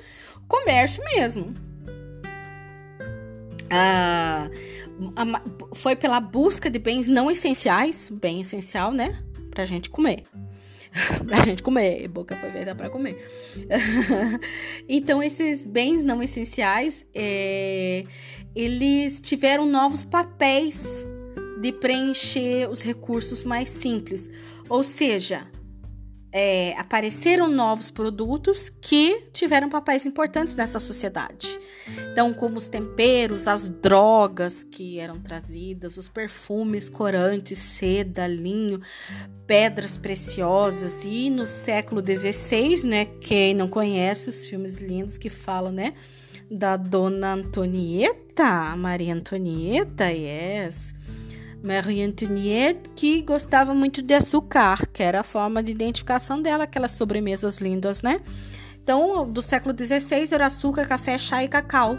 comércio 0.47 1.03
mesmo. 1.03 1.53
Ah, 3.69 4.49
foi 5.73 5.95
pela 5.95 6.21
busca 6.21 6.69
de 6.69 6.79
bens 6.79 7.07
não 7.07 7.29
essenciais, 7.29 8.09
bem 8.09 8.39
essencial, 8.39 8.93
né? 8.93 9.21
Pra 9.51 9.65
gente 9.65 9.89
comer. 9.89 10.23
pra 11.25 11.41
gente 11.41 11.61
comer. 11.61 12.07
Boca 12.07 12.35
foi 12.35 12.51
feita 12.51 12.73
para 12.73 12.89
comer. 12.89 13.27
então, 14.87 15.21
esses 15.21 15.65
bens 15.65 16.03
não 16.03 16.21
essenciais, 16.21 17.05
é, 17.13 18.03
eles 18.55 19.19
tiveram 19.19 19.65
novos 19.65 20.05
papéis 20.05 21.05
de 21.61 21.71
preencher 21.71 22.69
os 22.69 22.81
recursos 22.81 23.43
mais 23.43 23.69
simples. 23.69 24.29
Ou 24.69 24.83
seja, 24.83 25.47
é, 26.37 26.75
apareceram 26.77 27.47
novos 27.47 27.89
produtos 27.89 28.67
que 28.67 29.29
tiveram 29.31 29.69
papéis 29.69 30.05
importantes 30.05 30.53
nessa 30.57 30.81
sociedade. 30.81 31.57
Então, 32.11 32.33
como 32.33 32.57
os 32.57 32.67
temperos, 32.67 33.47
as 33.47 33.69
drogas 33.69 34.61
que 34.61 34.99
eram 34.99 35.17
trazidas, 35.17 35.95
os 35.95 36.09
perfumes, 36.09 36.89
corantes, 36.89 37.57
seda, 37.57 38.27
linho, 38.27 38.81
pedras 39.47 39.95
preciosas. 39.95 41.05
E 41.05 41.29
no 41.29 41.47
século 41.47 42.01
XVI, 42.05 42.85
né? 42.85 43.05
Quem 43.05 43.53
não 43.53 43.69
conhece 43.69 44.27
os 44.27 44.45
filmes 44.45 44.75
lindos 44.75 45.17
que 45.17 45.29
falam, 45.29 45.71
né? 45.71 45.93
Da 46.51 46.75
Dona 46.75 47.31
Antonieta, 47.31 48.75
Maria 48.75 49.13
Antonieta, 49.13 50.11
yes 50.11 50.94
Marie 51.65 52.03
Antoinette, 52.03 52.89
que 52.95 53.21
gostava 53.21 53.73
muito 53.73 54.01
de 54.01 54.13
açúcar, 54.13 54.85
que 54.93 55.01
era 55.01 55.21
a 55.21 55.23
forma 55.23 55.63
de 55.63 55.71
identificação 55.71 56.41
dela, 56.41 56.65
aquelas 56.65 56.91
sobremesas 56.91 57.57
lindas, 57.57 58.01
né? 58.03 58.21
Então, 58.83 59.27
do 59.27 59.41
século 59.41 59.75
XVI 59.75 60.31
era 60.31 60.45
açúcar, 60.45 60.85
café, 60.85 61.17
chá 61.17 61.43
e 61.43 61.47
cacau. 61.47 61.97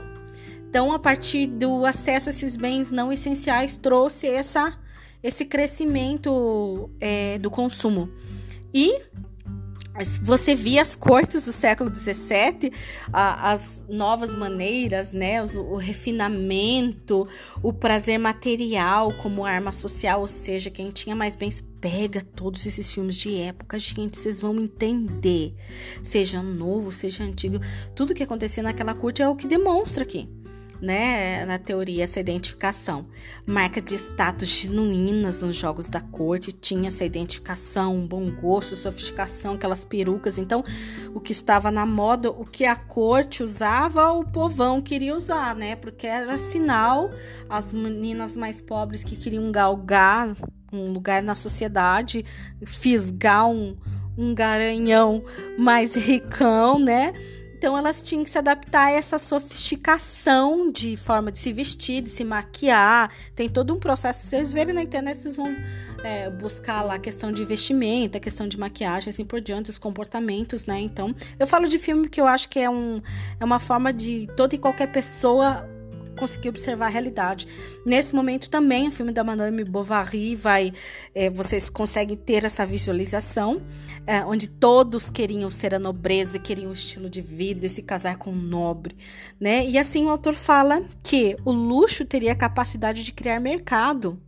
Então, 0.68 0.92
a 0.92 0.98
partir 1.00 1.48
do 1.48 1.85
acesso 1.85 2.29
a 2.29 2.31
esses 2.31 2.55
bens 2.57 2.92
não 2.92 3.12
essenciais, 3.12 3.76
trouxe 3.76 4.29
essa, 4.29 4.79
esse 5.20 5.44
crescimento 5.44 6.88
é, 7.00 7.38
do 7.38 7.50
consumo. 7.50 8.09
E 8.72 9.00
você 10.22 10.54
via 10.54 10.82
as 10.82 10.94
cortes 10.94 11.46
do 11.46 11.52
século 11.52 11.94
XVII, 11.94 12.72
as 13.12 13.85
novas 13.88 14.35
maneiras, 14.35 15.12
né, 15.12 15.42
o, 15.42 15.76
refinamento, 15.76 17.26
o 17.62 17.72
prazer 17.72 18.18
material 18.18 19.12
como 19.14 19.44
arma 19.44 19.72
social, 19.72 20.20
ou 20.20 20.28
seja, 20.28 20.70
quem 20.70 20.90
tinha 20.90 21.14
mais 21.14 21.35
bens 21.35 21.64
pega 21.80 22.22
todos 22.22 22.66
esses 22.66 22.90
filmes 22.90 23.16
de 23.16 23.37
época, 23.37 23.78
gente, 23.78 24.16
vocês 24.16 24.40
vão 24.40 24.56
entender, 24.61 25.54
seja 26.02 26.42
novo, 26.42 26.90
seja 26.90 27.24
antigo, 27.24 27.61
tudo 27.94 28.14
que 28.14 28.22
acontecia 28.22 28.62
naquela 28.62 28.94
corte 28.94 29.22
é 29.22 29.28
o 29.28 29.37
que 29.37 29.46
demonstra 29.46 30.02
aqui 30.02 30.28
né, 30.81 31.45
na 31.45 31.59
teoria, 31.59 32.05
essa 32.05 32.21
identificação. 32.21 33.07
Marca 33.47 33.81
de 33.81 33.95
status 33.95 34.49
genuínas 34.49 35.43
nos 35.43 35.57
jogos 35.57 35.89
da 35.89 36.01
corte, 36.01 36.53
tinha 36.53 36.89
essa 36.89 37.05
identificação, 37.05 38.07
bom 38.07 38.31
gosto, 38.31 38.77
sofisticação, 38.77 39.55
aquelas 39.55 39.85
perucas. 39.85 40.39
Então, 40.39 40.62
o 41.15 41.21
que 41.21 41.33
estava 41.33 41.71
na 41.71 41.87
moda, 41.87 42.31
o 42.31 42.45
que 42.45 42.65
a 42.65 42.77
corte 42.77 43.43
usava, 43.43 44.12
o 44.12 44.25
povão 44.25 44.81
queria 44.81 45.15
usar, 45.15 45.55
né? 45.55 45.77
Porque 45.77 46.07
era 46.07 46.39
sinal, 46.39 47.11
as 47.49 47.73
meninas 47.73 48.37
mais 48.37 48.61
pobres 48.61 49.03
que 49.03 49.17
queriam 49.17 49.51
galgar 49.51 50.37
um 50.73 50.93
lugar 50.93 51.23
na 51.23 51.35
sociedade, 51.35 52.25
fisgar 52.65 53.49
um, 53.49 53.77
um 54.17 54.35
garanhão 54.35 55.25
mais 55.59 55.95
ricão, 55.95 56.79
né? 56.79 57.12
Então 57.57 57.77
elas 57.77 58.03
tinham 58.03 58.23
que 58.23 58.29
se 58.29 58.37
adaptar 58.37 58.88
a 58.88 58.90
essa 58.90 59.19
sofisticação 59.19 60.71
de 60.71 60.95
forma 60.95 61.33
de 61.33 61.38
se 61.38 61.53
vestir, 61.55 62.03
de 62.03 62.11
se 62.11 62.23
maquiar. 62.23 63.11
Tem 63.35 63.49
todo 63.49 63.73
um 63.73 63.79
processo. 63.79 64.21
Se 64.21 64.29
vocês 64.29 64.53
verem 64.53 64.75
na 64.75 64.83
internet, 64.83 65.16
vocês 65.16 65.37
vão 65.37 65.57
é, 66.05 66.29
buscar 66.29 66.83
lá 66.83 66.97
a 66.97 66.99
questão 66.99 67.33
de 67.33 67.42
vestimenta, 67.47 68.19
a 68.19 68.21
questão 68.21 68.47
de 68.47 68.59
maquiagem, 68.59 69.09
assim 69.09 69.25
por 69.25 69.40
diante, 69.40 69.71
os 69.71 69.79
comportamentos, 69.79 70.66
né? 70.66 70.79
Então, 70.81 71.14
eu 71.38 71.47
falo 71.47 71.66
de 71.66 71.79
filme 71.79 72.11
que 72.11 72.21
eu 72.21 72.27
acho 72.27 72.47
que 72.47 72.59
é, 72.59 72.69
um, 72.69 73.01
é 73.40 73.45
uma 73.45 73.59
forma 73.59 73.90
de 73.90 74.29
toda 74.37 74.55
e 74.55 74.59
qualquer 74.59 74.92
pessoa 74.92 75.66
conseguir 76.16 76.48
observar 76.48 76.87
a 76.87 76.88
realidade. 76.88 77.46
Nesse 77.85 78.14
momento 78.14 78.50
também, 78.50 78.88
o 78.88 78.90
filme 78.90 79.12
da 79.12 79.22
Madame 79.22 79.62
Bovary 79.62 80.35
vai, 80.35 80.72
é, 81.14 81.31
vocês 81.31 81.68
conseguem 81.68 82.16
ter 82.16 82.44
essa 82.44 82.66
visualização, 82.66 83.62
é, 84.07 84.24
onde 84.24 84.48
todos 84.48 85.11
queriam 85.11 85.50
ser 85.50 85.74
a 85.74 85.79
nobreza, 85.79 86.38
queriam 86.38 86.70
o 86.70 86.72
estilo 86.72 87.09
de 87.09 87.20
vida 87.20 87.66
e 87.66 87.68
se 87.68 87.83
casar 87.83 88.16
com 88.16 88.31
um 88.31 88.37
nobre, 88.37 88.96
né? 89.38 89.64
E 89.66 89.79
assim 89.79 90.05
o 90.05 90.09
autor 90.09 90.35
fala 90.35 90.83
que 91.02 91.37
o 91.44 91.52
luxo 91.52 92.05
teria 92.05 92.33
a 92.33 92.37
capacidade 92.37 93.05
de 93.05 93.12
criar 93.12 93.38
mercado 93.38 94.20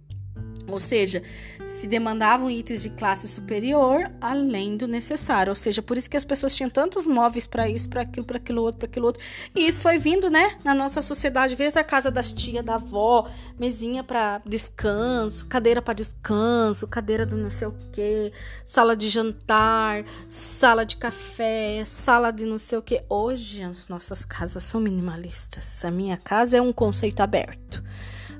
ou 0.68 0.78
seja, 0.78 1.22
se 1.64 1.86
demandavam 1.86 2.50
itens 2.50 2.82
de 2.82 2.90
classe 2.90 3.26
superior 3.26 4.10
além 4.20 4.76
do 4.76 4.86
necessário. 4.86 5.50
Ou 5.50 5.56
seja, 5.56 5.82
por 5.82 5.96
isso 5.96 6.08
que 6.08 6.16
as 6.16 6.24
pessoas 6.24 6.54
tinham 6.54 6.70
tantos 6.70 7.06
móveis 7.06 7.46
para 7.46 7.68
isso, 7.68 7.88
para 7.88 8.02
aquilo, 8.02 8.26
para 8.26 8.36
aquilo 8.36 8.62
outro, 8.62 8.78
para 8.78 8.88
aquilo 8.88 9.06
outro. 9.06 9.22
E 9.54 9.66
isso 9.66 9.82
foi 9.82 9.98
vindo, 9.98 10.28
né, 10.28 10.58
na 10.62 10.74
nossa 10.74 11.00
sociedade. 11.00 11.56
Vez 11.56 11.76
a 11.76 11.82
casa 11.82 12.10
das 12.10 12.30
tia, 12.30 12.62
da 12.62 12.74
avó, 12.74 13.28
mesinha 13.58 14.04
para 14.04 14.40
descanso, 14.44 15.46
cadeira 15.46 15.80
para 15.80 15.94
descanso, 15.94 16.86
cadeira 16.86 17.24
do 17.24 17.36
não 17.36 17.50
sei 17.50 17.68
o 17.68 17.74
quê, 17.92 18.32
sala 18.64 18.96
de 18.96 19.08
jantar, 19.08 20.04
sala 20.28 20.84
de 20.84 20.96
café, 20.96 21.82
sala 21.86 22.30
de 22.30 22.44
não 22.44 22.58
sei 22.58 22.78
o 22.78 22.82
quê. 22.82 23.02
Hoje 23.08 23.62
as 23.62 23.88
nossas 23.88 24.24
casas 24.24 24.62
são 24.62 24.80
minimalistas. 24.80 25.84
A 25.84 25.90
minha 25.90 26.16
casa 26.16 26.56
é 26.56 26.60
um 26.60 26.72
conceito 26.72 27.20
aberto 27.20 27.82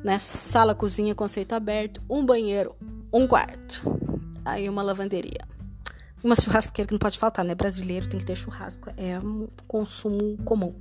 né? 0.03 0.19
Sala, 0.19 0.75
cozinha, 0.75 1.15
conceito 1.15 1.55
aberto, 1.55 2.03
um 2.09 2.25
banheiro, 2.25 2.75
um 3.13 3.27
quarto. 3.27 3.83
Aí 4.45 4.69
uma 4.69 4.83
lavanderia. 4.83 5.58
Uma 6.23 6.35
churrasqueira 6.35 6.87
que 6.87 6.93
não 6.93 6.99
pode 6.99 7.19
faltar, 7.19 7.45
né? 7.45 7.55
Brasileiro 7.55 8.09
tem 8.09 8.19
que 8.19 8.27
ter 8.27 8.37
churrasco. 8.37 8.91
É 8.97 9.19
um 9.19 9.49
consumo 9.67 10.37
comum. 10.45 10.75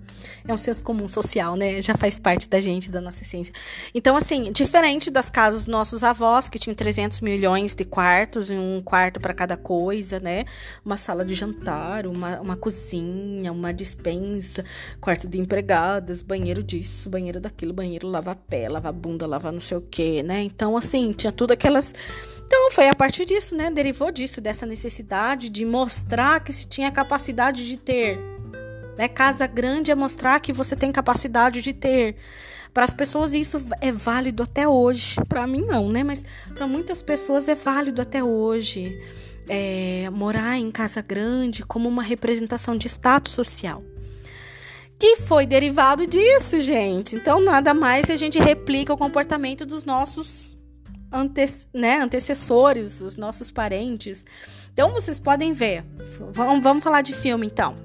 É 0.47 0.53
um 0.53 0.57
senso 0.57 0.83
comum 0.83 1.07
social, 1.07 1.55
né? 1.55 1.81
Já 1.81 1.95
faz 1.95 2.19
parte 2.19 2.49
da 2.49 2.59
gente, 2.59 2.89
da 2.89 2.99
nossa 2.99 3.21
essência. 3.21 3.53
Então, 3.93 4.15
assim, 4.15 4.51
diferente 4.51 5.11
das 5.11 5.29
casas 5.29 5.65
dos 5.65 5.71
nossos 5.71 6.03
avós, 6.03 6.49
que 6.49 6.57
tinham 6.57 6.75
300 6.75 7.21
milhões 7.21 7.75
de 7.75 7.85
quartos, 7.85 8.49
um 8.49 8.81
quarto 8.81 9.19
para 9.19 9.33
cada 9.33 9.55
coisa, 9.55 10.19
né? 10.19 10.45
Uma 10.83 10.97
sala 10.97 11.23
de 11.23 11.33
jantar, 11.33 12.07
uma, 12.07 12.39
uma 12.39 12.55
cozinha, 12.57 13.51
uma 13.51 13.71
dispensa, 13.71 14.65
quarto 14.99 15.27
de 15.27 15.39
empregadas, 15.39 16.21
banheiro 16.21 16.63
disso, 16.63 17.09
banheiro 17.09 17.39
daquilo, 17.39 17.73
banheiro 17.73 18.07
lava 18.07 18.35
pé, 18.35 18.67
lava 18.67 18.91
bunda, 18.91 19.27
lava 19.27 19.51
não 19.51 19.59
sei 19.59 19.77
o 19.77 19.81
quê, 19.81 20.23
né? 20.23 20.41
Então, 20.41 20.75
assim, 20.75 21.11
tinha 21.11 21.31
tudo 21.31 21.51
aquelas 21.51 21.93
então 22.47 22.71
foi 22.71 22.87
a 22.87 22.95
partir 22.95 23.25
disso, 23.25 23.55
né? 23.55 23.69
Derivou 23.69 24.09
disso, 24.09 24.39
dessa 24.39 24.65
necessidade 24.65 25.49
de 25.49 25.65
mostrar 25.65 26.39
que 26.39 26.53
se 26.53 26.65
tinha 26.65 26.89
capacidade 26.89 27.67
de 27.67 27.75
ter. 27.75 28.17
Né? 28.97 29.09
Casa 29.09 29.45
grande 29.45 29.91
é 29.91 29.95
mostrar 29.95 30.39
que 30.39 30.53
você 30.53 30.73
tem 30.73 30.89
capacidade 30.89 31.61
de 31.61 31.73
ter. 31.73 32.15
Para 32.73 32.85
as 32.85 32.93
pessoas 32.93 33.33
isso 33.33 33.61
é 33.81 33.91
válido 33.91 34.43
até 34.43 34.65
hoje. 34.65 35.17
Para 35.27 35.45
mim 35.45 35.61
não, 35.61 35.89
né? 35.89 36.05
Mas 36.05 36.23
para 36.53 36.65
muitas 36.65 37.01
pessoas 37.01 37.49
é 37.49 37.55
válido 37.55 38.01
até 38.01 38.23
hoje. 38.23 38.97
É, 39.49 40.09
morar 40.09 40.57
em 40.57 40.71
casa 40.71 41.01
grande 41.01 41.63
como 41.63 41.89
uma 41.89 42.03
representação 42.03 42.77
de 42.77 42.87
status 42.87 43.33
social 43.33 43.83
que 44.99 45.17
foi 45.17 45.45
derivado 45.45 46.07
disso, 46.07 46.59
gente. 46.59 47.15
Então, 47.15 47.39
nada 47.39 47.71
mais 47.71 48.09
a 48.09 48.15
gente 48.15 48.39
replica 48.39 48.91
o 48.91 48.97
comportamento 48.97 49.63
dos 49.63 49.85
nossos 49.85 50.46
ante, 51.17 51.45
né, 51.73 51.99
antecessores, 51.99 53.01
os 53.01 53.17
nossos 53.17 53.51
parentes. 53.51 54.25
Então 54.71 54.91
vocês 54.91 55.17
podem 55.17 55.53
ver. 55.53 55.83
Vamos, 56.33 56.61
vamos 56.61 56.83
falar 56.83 57.01
de 57.01 57.13
filme 57.13 57.47
então. 57.47 57.75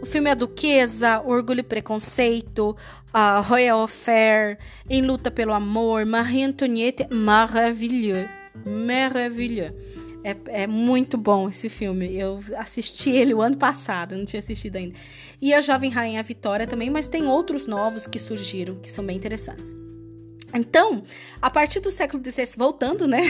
O 0.00 0.06
filme 0.06 0.30
é 0.30 0.34
Duquesa, 0.34 1.20
Orgulho 1.20 1.60
e 1.60 1.62
Preconceito, 1.62 2.76
uh, 3.14 3.42
Royal 3.42 3.82
Affair, 3.82 4.58
Em 4.88 5.02
Luta 5.02 5.30
pelo 5.30 5.52
Amor, 5.52 6.06
Marie 6.06 6.44
Antoniette, 6.44 7.06
maravilhoso. 7.12 8.28
Maravilhoso. 8.64 9.74
É, 10.24 10.62
é, 10.62 10.66
muito 10.66 11.16
bom 11.16 11.48
esse 11.48 11.68
filme. 11.68 12.16
Eu 12.16 12.42
assisti 12.56 13.10
ele 13.10 13.34
o 13.34 13.42
ano 13.42 13.56
passado, 13.56 14.16
não 14.16 14.24
tinha 14.24 14.40
assistido 14.40 14.76
ainda. 14.76 14.94
E 15.40 15.52
a 15.52 15.60
Jovem 15.60 15.90
Rainha 15.90 16.22
Vitória 16.22 16.66
também, 16.66 16.90
mas 16.90 17.08
tem 17.08 17.26
outros 17.26 17.66
novos 17.66 18.06
que 18.06 18.18
surgiram 18.18 18.76
que 18.76 18.90
são 18.90 19.04
bem 19.04 19.16
interessantes. 19.16 19.74
Então, 20.54 21.02
a 21.42 21.50
partir 21.50 21.80
do 21.80 21.90
século 21.90 22.22
XVI, 22.24 22.48
voltando, 22.56 23.06
né, 23.06 23.22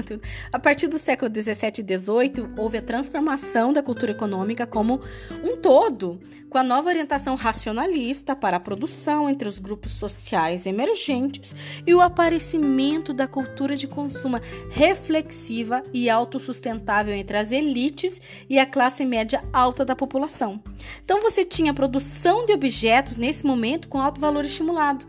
a 0.50 0.58
partir 0.58 0.86
do 0.86 0.98
século 0.98 1.30
XVII 1.30 1.52
e 1.78 1.98
XVIII, 1.98 2.54
houve 2.56 2.78
a 2.78 2.82
transformação 2.82 3.72
da 3.72 3.82
cultura 3.82 4.12
econômica 4.12 4.66
como 4.66 5.00
um 5.44 5.56
todo, 5.58 6.18
com 6.48 6.56
a 6.56 6.62
nova 6.62 6.88
orientação 6.88 7.34
racionalista 7.34 8.34
para 8.34 8.56
a 8.56 8.60
produção 8.60 9.28
entre 9.28 9.46
os 9.46 9.58
grupos 9.58 9.92
sociais 9.92 10.64
emergentes 10.64 11.54
e 11.86 11.92
o 11.92 12.00
aparecimento 12.00 13.12
da 13.12 13.26
cultura 13.26 13.76
de 13.76 13.86
consumo 13.86 14.40
reflexiva 14.70 15.82
e 15.92 16.08
autossustentável 16.08 17.12
entre 17.14 17.36
as 17.36 17.52
elites 17.52 18.20
e 18.48 18.58
a 18.58 18.64
classe 18.64 19.04
média 19.04 19.44
alta 19.52 19.84
da 19.84 19.94
população. 19.94 20.62
Então, 21.04 21.20
você 21.20 21.44
tinha 21.44 21.72
a 21.72 21.74
produção 21.74 22.46
de 22.46 22.52
objetos 22.52 23.18
nesse 23.18 23.44
momento 23.44 23.88
com 23.88 24.00
alto 24.00 24.20
valor 24.20 24.44
estimulado 24.46 25.06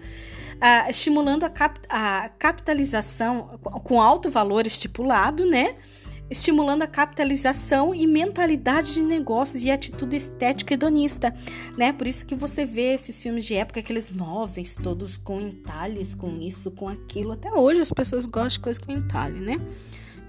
uh, 0.55 0.89
estimulando 0.89 1.43
a, 1.43 1.49
cap 1.49 1.79
a 1.89 2.29
capitalização 2.37 3.59
com 3.83 4.01
alto 4.01 4.29
valor 4.29 4.65
estipulado, 4.67 5.45
né? 5.45 5.75
estimulando 6.29 6.81
a 6.81 6.87
capitalização 6.87 7.93
e 7.93 8.07
mentalidade 8.07 8.95
de 8.95 9.01
negócios 9.01 9.63
e 9.63 9.69
atitude 9.69 10.15
estética 10.15 10.73
hedonista, 10.73 11.35
né? 11.77 11.93
Por 11.93 12.07
isso 12.07 12.25
que 12.25 12.35
você 12.35 12.65
vê 12.65 12.93
esses 12.93 13.21
filmes 13.21 13.45
de 13.45 13.53
época, 13.53 13.79
aqueles 13.79 14.09
móveis 14.09 14.75
todos 14.75 15.17
com 15.17 15.39
entalhes, 15.39 16.15
com 16.15 16.39
isso, 16.39 16.71
com 16.71 16.87
aquilo. 16.87 17.31
Até 17.31 17.53
hoje 17.53 17.81
as 17.81 17.91
pessoas 17.91 18.25
gostam 18.25 18.49
de 18.49 18.59
coisas 18.59 18.83
com 18.83 18.91
entalhe, 18.91 19.39
né? 19.39 19.55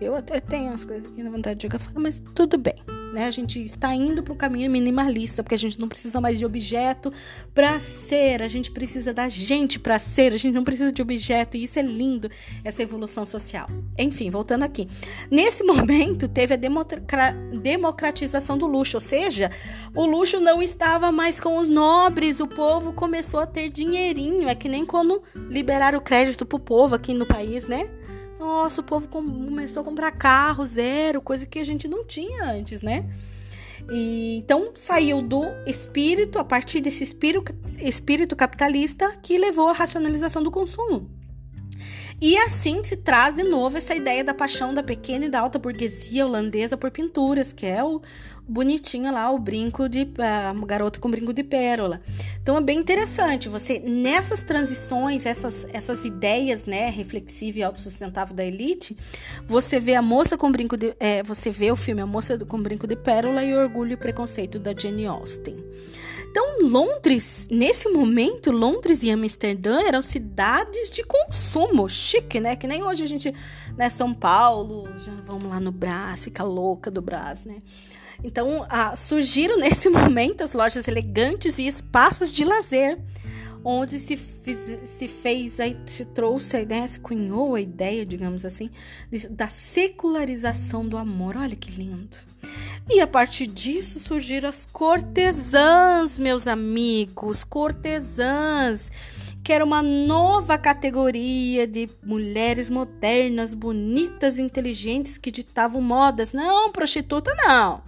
Eu 0.01 0.15
até 0.15 0.41
tenho 0.41 0.73
as 0.73 0.85
coisas 0.85 1.11
aqui 1.11 1.23
na 1.23 1.31
vontade 1.31 1.59
de 1.59 1.63
jogar 1.65 1.79
fora, 1.79 1.99
mas 2.01 2.23
tudo 2.35 2.59
bem 2.59 2.77
né? 3.17 3.27
A 3.27 3.31
gente 3.31 3.65
está 3.65 3.95
indo 3.95 4.23
para 4.23 4.33
o 4.35 4.37
caminho 4.37 4.71
minimalista, 4.71 5.43
porque 5.43 5.55
a 5.55 5.59
gente 5.59 5.81
não 5.81 5.89
precisa 5.89 6.21
mais 6.21 6.39
de 6.39 6.45
objeto 6.45 7.11
para 7.55 7.81
ser, 7.81 8.43
a 8.43 8.49
gente 8.49 8.71
precisa 8.71 9.13
da 9.13 9.27
gente 9.27 9.79
para 9.79 9.99
ser, 9.99 10.35
a 10.35 10.37
gente 10.37 10.53
não 10.53 10.63
precisa 10.63 10.93
de 10.93 11.01
objeto, 11.01 11.57
e 11.57 11.65
isso 11.65 11.79
é 11.79 11.83
lindo, 11.83 12.31
essa 12.63 12.83
evolução 12.83 13.25
social. 13.25 13.69
Enfim, 13.99 14.29
voltando 14.29 14.65
aqui. 14.65 14.87
Nesse 15.31 15.65
momento, 15.65 16.29
teve 16.29 16.55
a 16.55 16.59
democratização 17.55 18.59
do 18.59 18.67
luxo, 18.67 18.99
ou 18.99 19.01
seja, 19.01 19.51
o 19.95 20.05
luxo 20.05 20.39
não 20.39 20.63
estava 20.63 21.11
mais 21.11 21.41
com 21.41 21.57
os 21.57 21.71
nobres, 21.71 22.39
o 22.39 22.47
povo 22.47 22.93
começou 22.93 23.41
a 23.41 23.47
ter 23.47 23.71
dinheirinho, 23.71 24.47
é 24.47 24.55
que 24.55 24.69
nem 24.69 24.85
quando 24.85 25.23
liberaram 25.49 25.99
o 25.99 26.03
crédito 26.03 26.45
pro 26.45 26.59
povo 26.59 26.95
aqui 26.95 27.15
no 27.15 27.25
país, 27.25 27.67
né? 27.67 27.89
Nossa, 28.39 28.81
o 28.81 28.85
povo 28.85 29.09
começou 29.09 29.81
a 29.81 29.85
comprar 29.85 30.11
carro 30.13 30.65
zero, 30.67 31.21
coisa 31.23 31.47
que 31.47 31.59
a 31.59 31.65
gente 31.65 31.89
não 31.89 32.05
tinha 32.05 32.45
antes, 32.45 32.83
né? 32.83 33.09
E, 33.91 34.39
então 34.39 34.73
saiu 34.75 35.23
do 35.23 35.45
espírito, 35.67 36.39
a 36.39 36.45
partir 36.45 36.81
desse 36.81 37.03
espírito, 37.03 37.55
espírito 37.79 38.35
capitalista, 38.35 39.17
que 39.23 39.39
levou 39.39 39.69
à 39.69 39.73
racionalização 39.73 40.43
do 40.43 40.51
consumo. 40.51 41.11
E 42.21 42.37
assim 42.39 42.83
se 42.83 42.97
traz 42.97 43.37
de 43.37 43.43
novo 43.43 43.77
essa 43.77 43.95
ideia 43.95 44.25
da 44.25 44.33
paixão 44.33 44.73
da 44.73 44.83
pequena 44.83 45.27
e 45.27 45.29
da 45.29 45.41
alta 45.41 45.59
burguesia 45.59 46.27
holandesa 46.27 46.77
por 46.77 46.91
pinturas, 46.91 47.53
que 47.53 47.67
é 47.67 47.85
o, 47.85 48.01
bonitinho 48.49 49.13
lá, 49.13 49.31
o 49.31 49.39
brinco 49.39 49.89
de. 49.89 50.03
Uh, 50.03 50.67
garoto 50.67 51.01
com 51.01 51.11
brinco 51.11 51.33
de 51.33 51.43
pérola. 51.43 52.01
Então 52.43 52.57
é 52.57 52.61
bem 52.61 52.79
interessante. 52.79 53.49
Você, 53.49 53.81
nessas 53.81 54.43
transições, 54.43 55.27
essas, 55.27 55.67
essas 55.73 56.05
ideias, 56.05 56.65
né, 56.65 56.89
reflexiva 56.91 57.59
e 57.59 57.63
autossustentável 57.63 58.35
da 58.35 58.45
elite, 58.45 58.97
você 59.47 59.81
vê 59.81 59.95
a 59.95 60.03
moça 60.03 60.37
com 60.37 60.51
brinco 60.51 60.77
de. 60.77 60.95
É, 61.01 61.23
você 61.23 61.51
vê 61.51 61.71
o 61.71 61.77
filme 61.77 62.01
A 62.01 62.07
Moça 62.07 62.39
com 62.39 62.63
Brinco 62.63 62.87
de 62.87 62.97
Pérola 62.97 63.43
e 63.43 63.55
Orgulho 63.55 63.93
e 63.93 63.97
Preconceito 63.97 64.59
da 64.59 64.73
Jane 64.77 65.07
Austen. 65.07 65.57
Então, 66.37 66.69
Londres, 66.69 67.49
nesse 67.51 67.89
momento, 67.89 68.53
Londres 68.53 69.03
e 69.03 69.11
Amsterdã 69.11 69.81
eram 69.81 70.03
cidades 70.03 70.91
de 70.91 71.03
consumo, 71.03 71.89
chique, 71.89 72.39
né? 72.39 72.55
Que 72.55 72.67
nem 72.67 72.83
hoje 72.83 73.03
a 73.03 73.07
gente, 73.07 73.35
né, 73.75 73.89
São 73.89 74.13
Paulo, 74.13 74.87
já 74.99 75.13
vamos 75.25 75.49
lá 75.49 75.59
no 75.59 75.73
Brás, 75.73 76.25
fica 76.25 76.45
louca 76.45 76.91
do 76.91 77.01
Brás, 77.01 77.47
né? 77.47 77.63
Então, 78.23 78.67
ah, 78.69 78.95
surgiram 78.95 79.57
nesse 79.59 79.89
momento 79.89 80.45
as 80.45 80.53
lojas 80.53 80.87
elegantes 80.87 81.59
e 81.59 81.67
espaços 81.67 82.31
de 82.31 82.45
lazer, 82.45 82.99
onde 83.69 83.99
se, 83.99 84.17
fiz, 84.17 84.79
se 84.85 85.09
fez, 85.09 85.59
se 85.87 86.05
trouxe 86.05 86.57
a 86.57 86.61
ideia, 86.61 86.87
se 86.87 87.01
cunhou 87.01 87.57
a 87.57 87.61
ideia, 87.61 88.07
digamos 88.07 88.45
assim, 88.45 88.71
de, 89.11 89.27
da 89.29 89.49
secularização 89.49 90.87
do 90.87 90.97
amor. 90.97 91.37
Olha 91.37 91.57
que 91.57 91.73
lindo. 91.73 92.17
E 92.89 93.01
a 93.01 93.09
partir 93.09 93.49
disso 93.49 93.99
surgiram 93.99 94.49
as 94.49 94.65
cortesãs, 94.65 96.17
meus 96.17 96.47
amigos, 96.47 97.43
cortesãs, 97.43 98.89
que 99.43 99.53
era 99.53 99.65
uma 99.65 99.83
nova 99.83 100.57
categoria 100.57 101.67
de 101.67 101.91
mulheres 102.05 102.71
modernas, 102.71 103.53
bonitas, 103.53 104.39
inteligentes 104.39 105.19
que 105.19 105.33
ditavam 105.33 105.83
modas. 105.83 106.33
Não, 106.33 106.71
prostituta 106.71 107.35
não. 107.35 107.83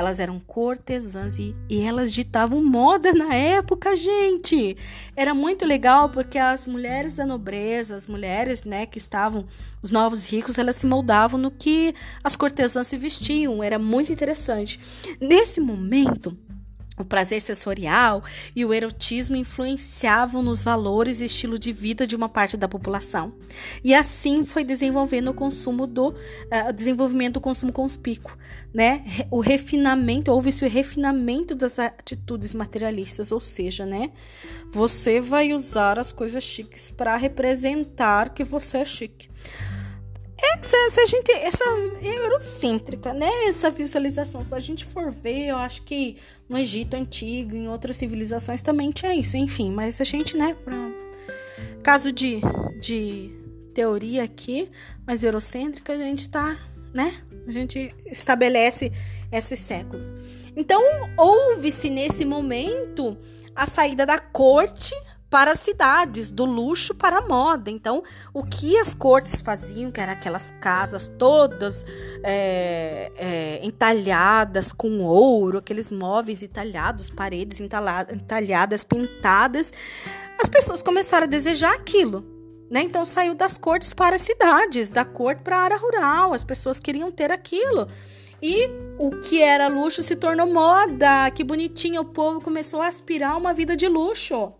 Elas 0.00 0.18
eram 0.18 0.40
cortesãs 0.40 1.38
e, 1.38 1.54
e 1.68 1.82
elas 1.82 2.10
ditavam 2.10 2.64
moda 2.64 3.12
na 3.12 3.34
época, 3.34 3.94
gente. 3.94 4.74
Era 5.14 5.34
muito 5.34 5.66
legal 5.66 6.08
porque 6.08 6.38
as 6.38 6.66
mulheres 6.66 7.16
da 7.16 7.26
nobreza, 7.26 7.96
as 7.96 8.06
mulheres, 8.06 8.64
né, 8.64 8.86
que 8.86 8.96
estavam, 8.96 9.44
os 9.82 9.90
novos 9.90 10.24
ricos, 10.24 10.56
elas 10.56 10.76
se 10.76 10.86
moldavam 10.86 11.38
no 11.38 11.50
que 11.50 11.94
as 12.24 12.34
cortesãs 12.34 12.86
se 12.86 12.96
vestiam. 12.96 13.62
Era 13.62 13.78
muito 13.78 14.10
interessante. 14.10 14.80
Nesse 15.20 15.60
momento, 15.60 16.34
o 17.02 17.04
prazer 17.04 17.40
sensorial 17.40 18.22
e 18.54 18.64
o 18.64 18.72
erotismo 18.72 19.36
influenciavam 19.36 20.42
nos 20.42 20.64
valores 20.64 21.20
e 21.20 21.24
estilo 21.24 21.58
de 21.58 21.72
vida 21.72 22.06
de 22.06 22.16
uma 22.16 22.28
parte 22.28 22.56
da 22.56 22.68
população. 22.68 23.32
E 23.82 23.94
assim 23.94 24.44
foi 24.44 24.64
desenvolvendo 24.64 25.30
o 25.30 25.34
consumo 25.34 25.86
do 25.86 26.08
uh, 26.08 26.72
desenvolvimento 26.74 27.34
do 27.34 27.40
consumo 27.40 27.72
conspícuo, 27.72 28.32
né? 28.72 29.04
O 29.30 29.40
refinamento, 29.40 30.32
houve-se 30.32 30.64
o 30.64 30.68
refinamento 30.68 31.54
das 31.54 31.78
atitudes 31.78 32.54
materialistas, 32.54 33.32
ou 33.32 33.40
seja, 33.40 33.86
né? 33.86 34.10
Você 34.72 35.20
vai 35.20 35.52
usar 35.52 35.98
as 35.98 36.12
coisas 36.12 36.42
chiques 36.42 36.90
para 36.90 37.16
representar 37.16 38.30
que 38.30 38.44
você 38.44 38.78
é 38.78 38.84
chique 38.84 39.28
essa, 40.42 40.76
essa 40.86 41.06
gente, 41.06 41.30
essa 41.32 41.64
eurocêntrica, 42.02 43.12
né? 43.12 43.28
Essa 43.46 43.70
visualização. 43.70 44.44
Se 44.44 44.54
a 44.54 44.60
gente 44.60 44.84
for 44.84 45.10
ver, 45.10 45.48
eu 45.48 45.56
acho 45.56 45.82
que 45.82 46.16
no 46.50 46.58
Egito 46.58 46.94
antigo, 46.94 47.56
em 47.56 47.68
outras 47.68 47.96
civilizações 47.96 48.60
também 48.60 48.90
tinha 48.90 49.14
isso, 49.14 49.38
enfim. 49.38 49.70
Mas 49.70 50.00
a 50.00 50.04
gente, 50.04 50.36
né, 50.36 50.54
pra 50.62 50.76
caso 51.82 52.12
de, 52.12 52.40
de 52.78 53.30
teoria 53.72 54.24
aqui, 54.24 54.68
mas 55.06 55.24
eurocêntrica, 55.24 55.94
a 55.94 55.96
gente 55.96 56.28
tá 56.28 56.58
né? 56.92 57.22
A 57.46 57.50
gente 57.50 57.94
estabelece 58.06 58.92
esses 59.32 59.58
séculos. 59.58 60.14
Então, 60.56 60.82
houve-se 61.16 61.88
nesse 61.88 62.24
momento 62.24 63.16
a 63.54 63.66
saída 63.66 64.04
da 64.04 64.18
corte 64.18 64.94
para 65.30 65.52
as 65.52 65.60
cidades, 65.60 66.28
do 66.28 66.44
luxo 66.44 66.92
para 66.92 67.18
a 67.18 67.26
moda. 67.26 67.70
Então, 67.70 68.02
o 68.34 68.42
que 68.42 68.76
as 68.76 68.92
cortes 68.92 69.40
faziam, 69.40 69.90
que 69.92 70.00
eram 70.00 70.12
aquelas 70.12 70.52
casas 70.60 71.10
todas 71.16 71.86
é, 72.24 73.10
é, 73.16 73.60
entalhadas 73.64 74.72
com 74.72 74.98
ouro, 74.98 75.58
aqueles 75.58 75.92
móveis 75.92 76.42
entalhados, 76.42 77.08
paredes 77.08 77.60
entalhadas, 77.60 78.82
pintadas, 78.82 79.72
as 80.38 80.48
pessoas 80.48 80.82
começaram 80.82 81.24
a 81.24 81.30
desejar 81.30 81.74
aquilo. 81.74 82.24
Né? 82.68 82.82
Então 82.82 83.04
saiu 83.06 83.34
das 83.34 83.56
cortes 83.56 83.92
para 83.92 84.16
as 84.16 84.22
cidades, 84.22 84.90
da 84.90 85.04
corte 85.04 85.42
para 85.42 85.56
a 85.56 85.62
área 85.62 85.76
rural. 85.76 86.32
As 86.32 86.42
pessoas 86.42 86.80
queriam 86.80 87.10
ter 87.10 87.30
aquilo. 87.30 87.86
E 88.42 88.68
o 88.98 89.10
que 89.20 89.42
era 89.42 89.68
luxo 89.68 90.02
se 90.02 90.16
tornou 90.16 90.46
moda. 90.46 91.30
Que 91.30 91.44
bonitinho, 91.44 92.02
o 92.02 92.04
povo 92.04 92.40
começou 92.40 92.80
a 92.80 92.86
aspirar 92.86 93.36
uma 93.36 93.52
vida 93.52 93.76
de 93.76 93.86
luxo. 93.86 94.52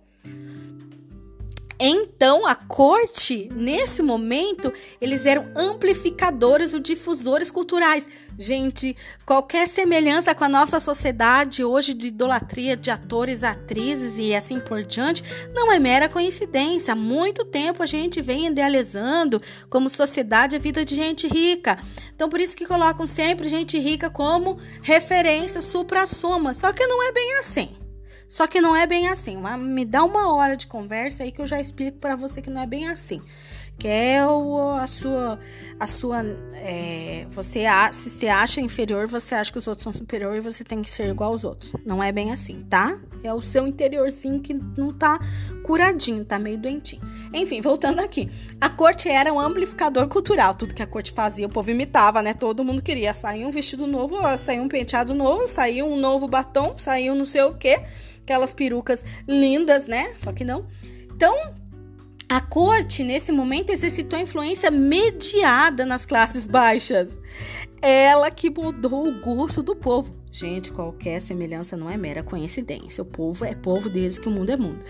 Então, 1.82 2.46
a 2.46 2.54
corte, 2.54 3.48
nesse 3.54 4.02
momento, 4.02 4.70
eles 5.00 5.24
eram 5.24 5.50
amplificadores 5.56 6.74
ou 6.74 6.78
difusores 6.78 7.50
culturais. 7.50 8.06
Gente, 8.38 8.94
qualquer 9.24 9.66
semelhança 9.66 10.34
com 10.34 10.44
a 10.44 10.48
nossa 10.48 10.78
sociedade 10.78 11.64
hoje 11.64 11.94
de 11.94 12.08
idolatria 12.08 12.76
de 12.76 12.90
atores, 12.90 13.42
atrizes 13.42 14.18
e 14.18 14.34
assim 14.34 14.60
por 14.60 14.82
diante, 14.82 15.24
não 15.54 15.72
é 15.72 15.78
mera 15.78 16.06
coincidência. 16.06 16.92
Há 16.92 16.96
muito 16.96 17.46
tempo 17.46 17.82
a 17.82 17.86
gente 17.86 18.20
vem 18.20 18.48
idealizando 18.48 19.40
como 19.70 19.88
sociedade 19.88 20.56
a 20.56 20.58
vida 20.58 20.84
de 20.84 20.94
gente 20.94 21.26
rica. 21.26 21.78
Então, 22.14 22.28
por 22.28 22.40
isso 22.40 22.54
que 22.54 22.66
colocam 22.66 23.06
sempre 23.06 23.48
gente 23.48 23.78
rica 23.78 24.10
como 24.10 24.58
referência 24.82 25.62
supra-suma. 25.62 26.52
Só 26.52 26.74
que 26.74 26.86
não 26.86 27.02
é 27.08 27.10
bem 27.10 27.38
assim. 27.38 27.79
Só 28.30 28.46
que 28.46 28.60
não 28.60 28.76
é 28.76 28.86
bem 28.86 29.08
assim. 29.08 29.36
Me 29.58 29.84
dá 29.84 30.04
uma 30.04 30.32
hora 30.32 30.56
de 30.56 30.68
conversa 30.68 31.24
aí 31.24 31.32
que 31.32 31.42
eu 31.42 31.48
já 31.48 31.60
explico 31.60 31.98
para 31.98 32.14
você 32.14 32.40
que 32.40 32.48
não 32.48 32.62
é 32.62 32.66
bem 32.66 32.88
assim. 32.88 33.20
Que 33.76 33.88
é 33.88 34.24
o, 34.24 34.72
a 34.74 34.86
sua. 34.86 35.40
A 35.80 35.86
sua 35.86 36.22
é, 36.54 37.26
você 37.30 37.64
se 37.92 38.10
você 38.10 38.28
acha 38.28 38.60
inferior, 38.60 39.08
você 39.08 39.34
acha 39.34 39.50
que 39.50 39.58
os 39.58 39.66
outros 39.66 39.82
são 39.82 39.92
superiores 39.92 40.44
e 40.44 40.52
você 40.52 40.62
tem 40.62 40.80
que 40.80 40.90
ser 40.90 41.08
igual 41.08 41.32
aos 41.32 41.42
outros. 41.42 41.72
Não 41.84 42.00
é 42.00 42.12
bem 42.12 42.30
assim, 42.30 42.64
tá? 42.68 43.00
É 43.24 43.34
o 43.34 43.42
seu 43.42 43.66
interiorzinho 43.66 44.38
que 44.40 44.54
não 44.54 44.92
tá 44.92 45.18
curadinho, 45.64 46.24
tá 46.24 46.38
meio 46.38 46.58
doentinho. 46.58 47.02
Enfim, 47.34 47.60
voltando 47.60 48.00
aqui. 48.00 48.30
A 48.60 48.68
corte 48.68 49.08
era 49.08 49.32
um 49.32 49.40
amplificador 49.40 50.06
cultural. 50.06 50.54
Tudo 50.54 50.74
que 50.74 50.82
a 50.82 50.86
corte 50.86 51.10
fazia, 51.10 51.46
o 51.46 51.50
povo 51.50 51.70
imitava, 51.70 52.22
né? 52.22 52.32
Todo 52.32 52.62
mundo 52.62 52.80
queria. 52.80 53.12
Sair 53.12 53.44
um 53.44 53.50
vestido 53.50 53.88
novo, 53.88 54.16
sair 54.36 54.60
um 54.60 54.68
penteado 54.68 55.14
novo, 55.14 55.48
sair 55.48 55.82
um 55.82 55.96
novo 55.96 56.28
batom, 56.28 56.76
sair 56.76 57.10
um 57.10 57.14
não 57.16 57.24
sei 57.24 57.42
o 57.42 57.54
quê 57.54 57.82
aquelas 58.30 58.54
perucas 58.54 59.04
lindas, 59.26 59.88
né? 59.88 60.12
Só 60.16 60.32
que 60.32 60.44
não. 60.44 60.66
Então, 61.14 61.34
a 62.28 62.40
corte, 62.40 63.02
nesse 63.02 63.32
momento, 63.32 63.70
exercitou 63.70 64.18
influência 64.18 64.70
mediada 64.70 65.84
nas 65.84 66.06
classes 66.06 66.46
baixas. 66.46 67.18
Ela 67.82 68.30
que 68.30 68.48
mudou 68.48 69.08
o 69.08 69.20
gosto 69.20 69.62
do 69.62 69.74
povo. 69.74 70.14
Gente, 70.30 70.70
qualquer 70.70 71.20
semelhança 71.20 71.76
não 71.76 71.90
é 71.90 71.96
mera 71.96 72.22
coincidência. 72.22 73.02
O 73.02 73.06
povo 73.06 73.44
é 73.44 73.54
povo 73.54 73.90
desde 73.90 74.20
que 74.20 74.28
o 74.28 74.30
mundo 74.30 74.50
é 74.50 74.56
mundo. 74.56 74.84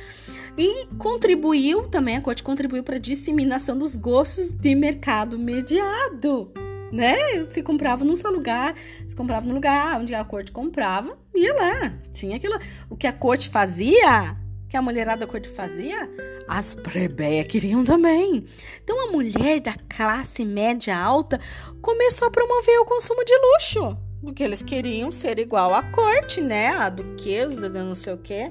E 0.58 0.86
contribuiu 0.98 1.88
também, 1.88 2.16
a 2.16 2.20
corte 2.20 2.42
contribuiu 2.42 2.82
para 2.82 2.96
a 2.96 3.00
disseminação 3.00 3.78
dos 3.78 3.96
gostos 3.96 4.50
de 4.50 4.74
mercado 4.74 5.38
mediado 5.38 6.52
né? 6.92 7.16
Se 7.52 7.62
comprava 7.62 8.04
num 8.04 8.16
só 8.16 8.28
lugar, 8.28 8.74
se 9.06 9.14
comprava 9.14 9.46
no 9.46 9.54
lugar 9.54 10.00
onde 10.00 10.14
a 10.14 10.24
corte 10.24 10.52
comprava, 10.52 11.18
ia 11.34 11.54
lá. 11.54 11.92
Tinha 12.12 12.36
aquilo. 12.36 12.58
O 12.88 12.96
que 12.96 13.06
a 13.06 13.12
corte 13.12 13.48
fazia, 13.48 14.36
que 14.68 14.76
a 14.76 14.82
mulherada 14.82 15.20
da 15.20 15.26
corte 15.26 15.48
fazia, 15.48 16.08
as 16.48 16.74
plebeias 16.74 17.46
queriam 17.46 17.84
também. 17.84 18.44
Então 18.82 19.08
a 19.08 19.12
mulher 19.12 19.60
da 19.60 19.74
classe 19.88 20.44
média 20.44 20.96
alta 20.96 21.40
começou 21.80 22.28
a 22.28 22.30
promover 22.30 22.78
o 22.80 22.84
consumo 22.84 23.24
de 23.24 23.32
luxo. 23.36 23.96
Porque 24.20 24.42
eles 24.42 24.62
queriam 24.62 25.10
ser 25.10 25.38
igual 25.38 25.74
à 25.74 25.82
corte, 25.82 26.42
né? 26.42 26.68
A 26.68 26.90
duquesa, 26.90 27.68
não 27.68 27.94
sei 27.94 28.12
o 28.12 28.18
quê. 28.18 28.50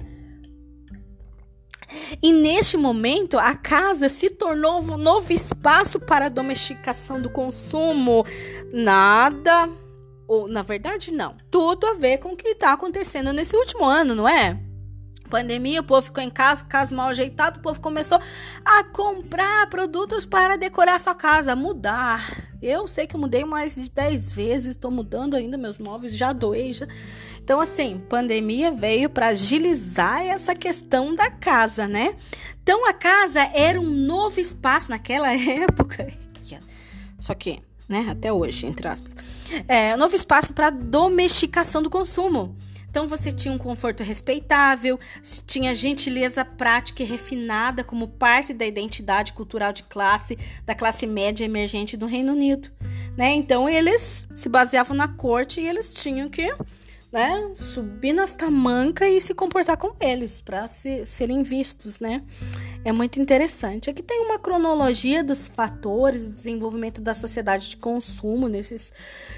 E 2.21 2.31
neste 2.31 2.77
momento, 2.77 3.37
a 3.37 3.55
casa 3.55 4.09
se 4.09 4.29
tornou 4.29 4.81
um 4.81 4.97
novo 4.97 5.31
espaço 5.33 5.99
para 5.99 6.25
a 6.25 6.29
domesticação 6.29 7.21
do 7.21 7.29
consumo. 7.29 8.25
Nada, 8.71 9.69
ou 10.27 10.47
na 10.47 10.61
verdade, 10.61 11.13
não. 11.13 11.35
Tudo 11.49 11.87
a 11.87 11.93
ver 11.93 12.19
com 12.19 12.33
o 12.33 12.37
que 12.37 12.49
está 12.49 12.73
acontecendo 12.73 13.33
nesse 13.33 13.55
último 13.55 13.85
ano, 13.85 14.13
não 14.13 14.29
é? 14.29 14.59
Pandemia, 15.29 15.81
o 15.81 15.83
povo 15.83 16.01
ficou 16.01 16.23
em 16.23 16.29
casa, 16.29 16.65
casa 16.65 16.95
mal 16.95 17.09
ajeitada, 17.09 17.59
o 17.59 17.61
povo 17.61 17.79
começou 17.79 18.19
a 18.65 18.83
comprar 18.83 19.69
produtos 19.69 20.25
para 20.25 20.57
decorar 20.57 20.99
sua 20.99 21.13
casa, 21.13 21.55
mudar. 21.55 22.49
Eu 22.61 22.87
sei 22.87 23.05
que 23.07 23.15
eu 23.15 23.19
mudei 23.19 23.45
mais 23.45 23.75
de 23.75 23.89
10 23.89 24.33
vezes, 24.33 24.71
estou 24.71 24.89
mudando 24.91 25.35
ainda 25.35 25.57
meus 25.57 25.77
móveis, 25.77 26.15
já 26.15 26.33
doei, 26.33 26.73
já. 26.73 26.87
Então, 27.49 27.59
assim, 27.59 27.99
pandemia 28.07 28.69
veio 28.71 29.09
para 29.09 29.29
agilizar 29.29 30.21
essa 30.21 30.53
questão 30.53 31.15
da 31.15 31.31
casa, 31.31 31.87
né? 31.87 32.15
Então, 32.61 32.87
a 32.87 32.93
casa 32.93 33.39
era 33.39 33.81
um 33.81 33.89
novo 33.89 34.39
espaço 34.39 34.91
naquela 34.91 35.33
época. 35.33 36.13
Só 37.17 37.33
que, 37.33 37.59
né, 37.87 38.05
até 38.07 38.31
hoje, 38.31 38.67
entre 38.67 38.87
aspas, 38.87 39.15
é 39.67 39.95
um 39.95 39.97
novo 39.97 40.15
espaço 40.15 40.53
para 40.53 40.69
domesticação 40.69 41.81
do 41.81 41.89
consumo. 41.89 42.55
Então 42.87 43.07
você 43.07 43.31
tinha 43.31 43.53
um 43.53 43.57
conforto 43.57 44.03
respeitável, 44.03 44.99
tinha 45.45 45.73
gentileza 45.75 46.45
prática 46.45 47.03
e 47.03 47.05
refinada 47.05 47.83
como 47.83 48.07
parte 48.07 48.53
da 48.53 48.65
identidade 48.65 49.33
cultural 49.33 49.71
de 49.71 49.83
classe 49.83 50.37
da 50.65 50.73
classe 50.73 51.05
média 51.05 51.45
emergente 51.45 51.95
do 51.95 52.07
Reino 52.07 52.33
Unido, 52.33 52.71
né? 53.15 53.31
Então 53.31 53.69
eles 53.69 54.27
se 54.33 54.49
baseavam 54.49 54.97
na 54.97 55.07
corte 55.07 55.61
e 55.61 55.67
eles 55.67 55.93
tinham 55.93 56.29
que 56.29 56.51
né, 57.11 57.51
subir 57.55 58.13
nas 58.13 58.33
tamancas 58.33 59.09
e 59.09 59.19
se 59.19 59.33
comportar 59.33 59.77
com 59.77 59.95
eles 59.99 60.41
para 60.41 60.67
se, 60.67 61.05
serem 61.05 61.41
vistos, 61.41 61.99
né? 61.99 62.23
É 62.85 62.91
muito 62.91 63.19
interessante. 63.19 63.89
Aqui 63.89 64.03
tem 64.03 64.21
uma 64.25 64.37
cronologia 64.37 65.23
dos 65.23 65.47
fatores 65.47 66.27
do 66.27 66.33
desenvolvimento 66.33 67.01
da 67.01 67.13
sociedade 67.13 67.71
de 67.71 67.77
consumo 67.77 68.47
nesses 68.47 68.93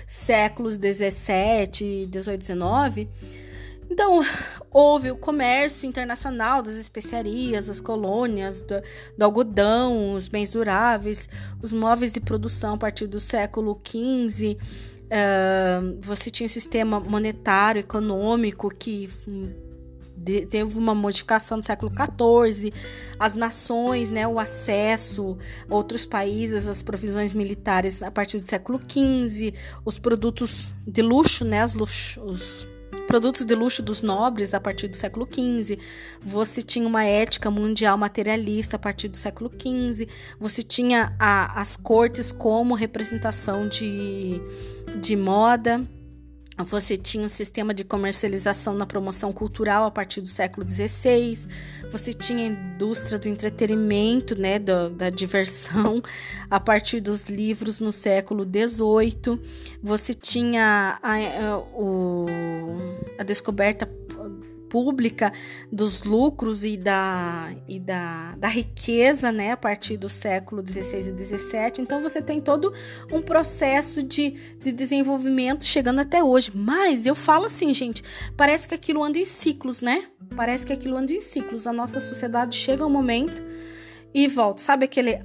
séculos 0.06 0.78
17, 0.78 2.08
18, 2.08 2.40
19. 2.40 3.10
Então, 3.90 4.24
houve 4.70 5.12
o 5.12 5.18
comércio 5.18 5.86
internacional 5.86 6.62
das 6.62 6.76
especiarias, 6.76 7.70
as 7.70 7.82
colônias, 7.82 8.62
do, 8.62 8.82
do, 9.18 9.24
algodão, 9.24 10.14
os 10.14 10.30
bens 10.30 10.52
duráveis, 10.52 11.28
os 11.62 11.74
móveis 11.74 12.14
de 12.14 12.22
produção 12.22 12.76
a 12.76 12.78
partir 12.78 13.06
do 13.06 13.20
século 13.20 13.82
XV, 13.86 14.58
Uh, 15.12 16.00
você 16.02 16.30
tinha 16.30 16.48
sistema 16.48 16.98
monetário, 16.98 17.82
econômico 17.82 18.74
que 18.74 19.10
hum, 19.28 19.52
de, 20.16 20.46
teve 20.46 20.78
uma 20.78 20.96
modificação 20.96 21.58
no 21.58 21.64
século 21.64 21.92
XIV, 21.92 22.72
as 23.20 23.36
nações, 23.36 24.10
né, 24.10 24.28
o 24.28 24.40
acesso 24.40 25.38
a 25.70 25.76
outros 25.76 26.06
países, 26.06 26.68
as 26.68 26.82
provisões 26.82 27.34
militares 27.34 28.02
a 28.02 28.12
partir 28.12 28.40
do 28.40 28.48
século 28.48 28.80
XV, 28.80 29.54
os 29.84 30.00
produtos 30.00 30.74
de 30.88 31.02
luxo, 31.02 31.44
né, 31.44 31.62
as 31.62 31.76
os 31.76 32.68
produtos 33.08 33.44
de 33.44 33.56
luxo 33.56 33.82
dos 33.82 34.02
nobres 34.02 34.54
a 34.54 34.60
partir 34.60 34.88
do 34.88 34.96
século 34.96 35.28
XV, 35.30 35.78
você 36.22 36.62
tinha 36.62 36.88
uma 36.88 37.04
ética 37.04 37.52
mundial 37.52 37.98
materialista 37.98 38.78
a 38.78 38.80
partir 38.80 39.10
do 39.10 39.18
século 39.18 39.52
XV, 39.52 40.08
você 40.40 40.64
tinha 40.64 41.14
a, 41.20 41.60
as 41.60 41.76
cortes 41.76 42.32
como 42.32 42.74
representação 42.74 43.68
de, 43.68 44.42
de 45.00 45.16
moda. 45.16 45.82
Você 46.58 46.98
tinha 46.98 47.26
um 47.26 47.30
sistema 47.30 47.74
de 47.74 47.84
comercialização 47.84 48.74
na 48.74 48.86
promoção 48.86 49.32
cultural 49.34 49.86
a 49.86 49.92
partir 49.92 50.22
do 50.22 50.28
século 50.28 50.70
XVI. 50.70 51.48
Você 51.90 52.14
tinha 52.14 52.44
a 52.44 52.48
indústria 52.48 53.18
do 53.18 53.28
entretenimento, 53.28 54.36
né, 54.36 54.60
da, 54.60 54.90
da 54.90 55.10
diversão, 55.10 56.02
a 56.50 56.60
partir 56.60 57.00
dos 57.00 57.30
livros 57.30 57.80
no 57.80 57.92
século 57.92 58.44
XVIII. 58.44 59.42
Você 59.82 60.14
tinha 60.14 61.00
a, 61.02 61.16
a, 61.16 61.58
o, 61.58 62.26
a 63.18 63.24
descoberta 63.24 63.90
pública 64.72 65.34
dos 65.70 66.02
lucros 66.02 66.64
e 66.64 66.78
da, 66.78 67.54
e 67.68 67.78
da, 67.78 68.36
da 68.38 68.48
riqueza, 68.48 69.30
né, 69.30 69.52
a 69.52 69.58
partir 69.58 69.98
do 69.98 70.08
século 70.08 70.66
XVI 70.66 71.00
e 71.00 71.26
XVII. 71.26 71.74
Então, 71.80 72.02
você 72.02 72.22
tem 72.22 72.40
todo 72.40 72.74
um 73.12 73.22
processo 73.22 74.02
de, 74.02 74.32
de 74.58 74.72
desenvolvimento 74.72 75.66
chegando 75.66 76.00
até 76.00 76.24
hoje. 76.24 76.52
Mas 76.56 77.06
eu 77.06 77.14
falo 77.14 77.46
assim, 77.46 77.74
gente, 77.74 78.02
parece 78.38 78.68
que 78.68 78.74
aquilo 78.74 79.04
anda 79.04 79.20
em 79.20 79.26
ciclos, 79.26 79.82
né? 79.82 80.06
Parece 80.36 80.66
que 80.66 80.72
aquilo 80.72 80.96
anda 80.96 81.12
em 81.12 81.20
ciclos. 81.20 81.68
A 81.68 81.74
nossa 81.74 82.00
sociedade 82.00 82.56
chega 82.56 82.86
um 82.86 82.90
momento 82.90 83.44
e 84.14 84.28
volta. 84.28 84.62
Sabe 84.62 84.86
aquele 84.86 85.18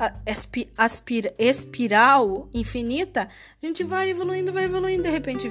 aspira, 0.77 1.35
espiral 1.38 2.49
infinita? 2.53 3.29
A 3.62 3.66
gente 3.66 3.83
vai 3.83 4.11
evoluindo, 4.11 4.53
vai 4.53 4.64
evoluindo, 4.64 5.03
de 5.03 5.11
repente 5.11 5.51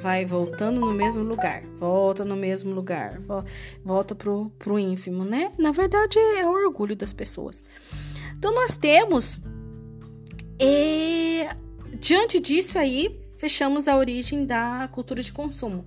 vai 0.00 0.24
voltando 0.24 0.80
no 0.80 0.92
mesmo 0.92 1.24
lugar, 1.24 1.62
volta 1.74 2.24
no 2.24 2.36
mesmo 2.36 2.74
lugar, 2.74 3.20
volta 3.84 4.14
pro, 4.14 4.50
pro 4.58 4.78
ínfimo, 4.78 5.24
né? 5.24 5.52
Na 5.58 5.72
verdade, 5.72 6.18
é 6.18 6.46
o 6.46 6.52
orgulho 6.52 6.96
das 6.96 7.12
pessoas. 7.12 7.64
Então, 8.36 8.54
nós 8.54 8.76
temos. 8.76 9.40
E, 10.58 11.46
diante 11.98 12.38
disso 12.38 12.78
aí, 12.78 13.20
fechamos 13.38 13.88
a 13.88 13.96
origem 13.96 14.44
da 14.44 14.88
cultura 14.92 15.22
de 15.22 15.32
consumo. 15.32 15.84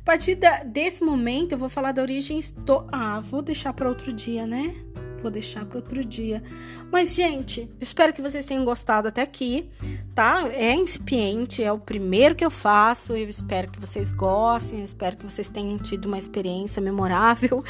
A 0.00 0.04
partir 0.04 0.36
da, 0.36 0.62
desse 0.62 1.04
momento, 1.04 1.52
eu 1.52 1.58
vou 1.58 1.68
falar 1.68 1.92
da 1.92 2.00
origem. 2.00 2.38
Estou... 2.38 2.86
Ah, 2.90 3.20
vou 3.20 3.42
deixar 3.42 3.72
para 3.74 3.88
outro 3.88 4.12
dia, 4.12 4.46
né? 4.46 4.74
Vou 5.22 5.30
deixar 5.30 5.64
para 5.64 5.78
outro 5.78 6.04
dia. 6.04 6.42
Mas, 6.90 7.14
gente, 7.14 7.62
eu 7.62 7.82
espero 7.82 8.12
que 8.12 8.22
vocês 8.22 8.46
tenham 8.46 8.64
gostado 8.64 9.08
até 9.08 9.22
aqui, 9.22 9.68
tá? 10.14 10.48
É 10.52 10.72
incipiente, 10.74 11.62
é 11.62 11.72
o 11.72 11.78
primeiro 11.78 12.34
que 12.34 12.44
eu 12.44 12.50
faço. 12.50 13.14
Eu 13.14 13.28
espero 13.28 13.70
que 13.70 13.80
vocês 13.80 14.12
gostem, 14.12 14.80
eu 14.80 14.84
espero 14.84 15.16
que 15.16 15.24
vocês 15.24 15.48
tenham 15.48 15.78
tido 15.78 16.06
uma 16.06 16.18
experiência 16.18 16.80
memorável 16.80 17.64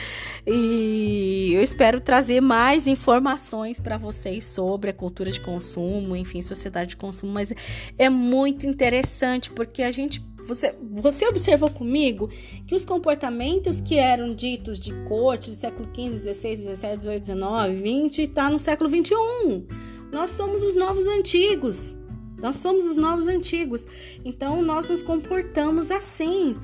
e 0.47 1.53
eu 1.55 1.63
espero 1.63 2.01
trazer 2.01 2.41
mais 2.41 2.87
informações 2.87 3.81
para 3.81 3.97
vocês 3.97 4.45
sobre 4.45 4.91
a 4.91 4.93
cultura 4.93 5.31
de 5.31 5.41
consumo, 5.41 6.15
enfim, 6.15 6.43
sociedade 6.43 6.91
de 6.91 6.97
consumo. 6.97 7.33
Mas 7.33 7.53
é 7.97 8.09
muito 8.09 8.67
interessante 8.67 9.51
porque 9.51 9.83
a 9.83 9.91
gente 9.91 10.28
você, 10.49 10.75
você 10.81 11.27
observou 11.29 11.71
comigo 11.71 12.31
que 12.67 12.75
os 12.75 12.85
comportamentos 12.85 13.83
que 13.83 13.99
eram 13.99 14.35
ditos 14.35 14.79
de 14.79 14.95
corte 15.05 15.51
do 15.51 15.57
século 15.57 15.87
XV, 15.95 16.33
XVI, 16.33 16.57
XVII, 16.57 17.01
XVIII, 17.01 17.25
XIX, 17.25 18.13
XX, 18.13 18.19
está 18.21 18.49
no 18.49 18.59
século 18.59 18.89
XXI. 18.89 19.67
Nós 20.11 20.31
somos 20.31 20.63
os 20.63 20.75
novos 20.75 21.07
antigos. 21.07 21.95
Nós 22.39 22.57
somos 22.57 22.87
os 22.87 22.97
novos 22.97 23.27
antigos. 23.27 23.87
Então 24.25 24.63
nós 24.63 24.89
nos 24.89 25.03
comportamos 25.03 25.91
assim. 25.91 26.57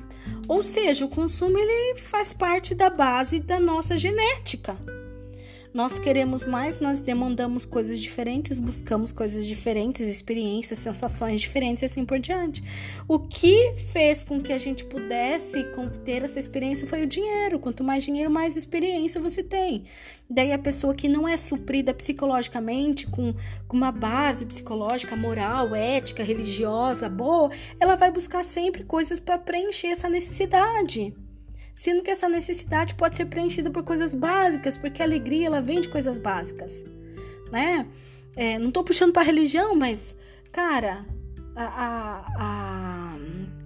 Ou 0.47 0.63
seja, 0.63 1.05
o 1.05 1.09
consumo 1.09 1.57
ele 1.57 1.99
faz 1.99 2.33
parte 2.33 2.73
da 2.73 2.89
base 2.89 3.39
da 3.39 3.59
nossa 3.59 3.97
genética. 3.97 4.75
Nós 5.75 5.99
queremos 5.99 6.45
mais, 6.45 6.79
nós 6.79 7.01
demandamos 7.01 7.65
coisas 7.65 7.99
diferentes, 7.99 8.59
buscamos 8.59 9.11
coisas 9.11 9.45
diferentes, 9.45 10.07
experiências, 10.07 10.79
sensações 10.79 11.41
diferentes 11.41 11.83
e 11.83 11.85
assim 11.85 12.05
por 12.05 12.17
diante. 12.17 12.63
O 13.09 13.19
que 13.19 13.73
fez 13.91 14.23
com 14.23 14.39
que 14.39 14.53
a 14.53 14.57
gente 14.57 14.85
pudesse 14.85 15.65
ter 16.05 16.23
essa 16.23 16.39
experiência 16.39 16.87
foi 16.87 17.03
o 17.03 17.05
dinheiro. 17.05 17.59
Quanto 17.59 17.83
mais 17.83 18.05
dinheiro, 18.05 18.31
mais 18.31 18.55
experiência 18.55 19.19
você 19.19 19.43
tem. 19.43 19.83
Daí 20.29 20.53
a 20.53 20.57
pessoa 20.57 20.95
que 20.95 21.09
não 21.09 21.27
é 21.27 21.35
suprida 21.35 21.93
psicologicamente, 21.93 23.05
com, 23.07 23.33
com 23.67 23.75
uma 23.75 23.91
base 23.91 24.45
psicológica, 24.45 25.13
moral, 25.17 25.75
ética, 25.75 26.23
religiosa 26.23 27.09
boa, 27.09 27.51
ela 27.81 27.97
vai 27.97 28.09
buscar 28.09 28.45
sempre 28.45 28.85
coisas 28.85 29.19
para 29.19 29.37
preencher 29.37 29.87
essa 29.87 30.07
necessidade 30.07 31.13
sendo 31.75 32.01
que 32.01 32.09
essa 32.09 32.29
necessidade 32.29 32.95
pode 32.95 33.17
ser 33.17 33.25
preenchida 33.25 33.69
por 33.69 33.83
coisas 33.83 34.15
básicas, 34.15 34.77
porque 34.77 35.01
a 35.01 35.05
alegria 35.05 35.47
ela 35.47 35.61
vem 35.61 35.81
de 35.81 35.89
coisas 35.89 36.17
básicas, 36.17 36.85
né? 37.51 37.85
É, 38.35 38.57
não 38.57 38.71
tô 38.71 38.83
puxando 38.83 39.11
para 39.11 39.23
religião, 39.23 39.75
mas 39.75 40.15
cara, 40.51 41.05
a, 41.55 41.63
a, 41.63 42.25
a, 42.37 43.17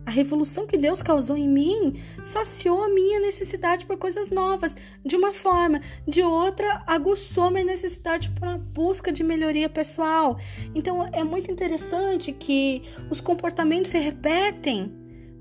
a, 0.05 0.11
revolução 0.11 0.67
que 0.67 0.77
Deus 0.77 1.01
causou 1.01 1.35
em 1.35 1.49
mim 1.49 1.93
saciou 2.23 2.83
a 2.83 2.89
minha 2.89 3.19
necessidade 3.19 3.85
por 3.85 3.97
coisas 3.97 4.29
novas, 4.29 4.77
de 5.03 5.15
uma 5.15 5.33
forma, 5.33 5.81
de 6.07 6.21
outra 6.21 6.83
aguçou 6.85 7.49
minha 7.49 7.65
necessidade 7.65 8.29
para 8.29 8.57
busca 8.57 9.11
de 9.11 9.23
melhoria 9.23 9.67
pessoal. 9.69 10.37
Então 10.75 11.07
é 11.11 11.23
muito 11.23 11.51
interessante 11.51 12.31
que 12.31 12.83
os 13.09 13.19
comportamentos 13.19 13.89
se 13.89 13.97
repetem 13.97 14.98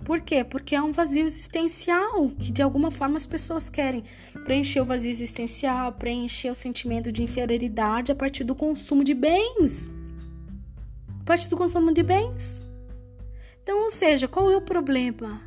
por 0.09 0.23
quê? 0.23 0.43
Porque 0.43 0.75
é 0.75 0.81
um 0.81 0.91
vazio 0.91 1.27
existencial 1.27 2.31
que 2.31 2.51
de 2.51 2.63
alguma 2.63 2.91
forma 2.91 3.19
as 3.19 3.27
pessoas 3.27 3.69
querem 3.69 4.03
preencher 4.43 4.81
o 4.81 4.85
vazio 4.87 5.11
existencial, 5.11 5.93
preencher 5.93 6.49
o 6.49 6.55
sentimento 6.55 7.13
de 7.13 7.23
inferioridade 7.23 8.11
a 8.11 8.15
partir 8.15 8.43
do 8.43 8.55
consumo 8.55 9.05
de 9.05 9.13
bens. 9.13 9.91
A 11.21 11.25
partir 11.25 11.51
do 11.51 11.59
consumo 11.59 11.93
de 11.93 12.03
bens. 12.03 12.59
Então, 13.63 13.83
ou 13.83 13.91
seja, 13.91 14.27
qual 14.27 14.51
é 14.51 14.57
o 14.57 14.63
problema? 14.63 15.43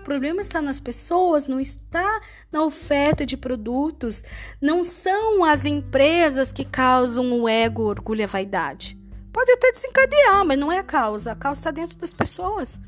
O 0.00 0.02
problema 0.02 0.42
está 0.42 0.60
nas 0.60 0.80
pessoas, 0.80 1.46
não 1.46 1.60
está 1.60 2.20
na 2.50 2.64
oferta 2.64 3.24
de 3.24 3.36
produtos, 3.36 4.24
não 4.60 4.82
são 4.82 5.44
as 5.44 5.64
empresas 5.64 6.50
que 6.50 6.64
causam 6.64 7.40
o 7.40 7.48
ego, 7.48 7.84
orgulho 7.84 8.22
e 8.22 8.24
a 8.24 8.26
vaidade. 8.26 8.98
Pode 9.32 9.52
até 9.52 9.70
desencadear, 9.70 10.44
mas 10.44 10.58
não 10.58 10.72
é 10.72 10.78
a 10.78 10.82
causa. 10.82 11.30
A 11.30 11.36
causa 11.36 11.60
está 11.60 11.70
dentro 11.70 11.96
das 11.98 12.12
pessoas. 12.12 12.80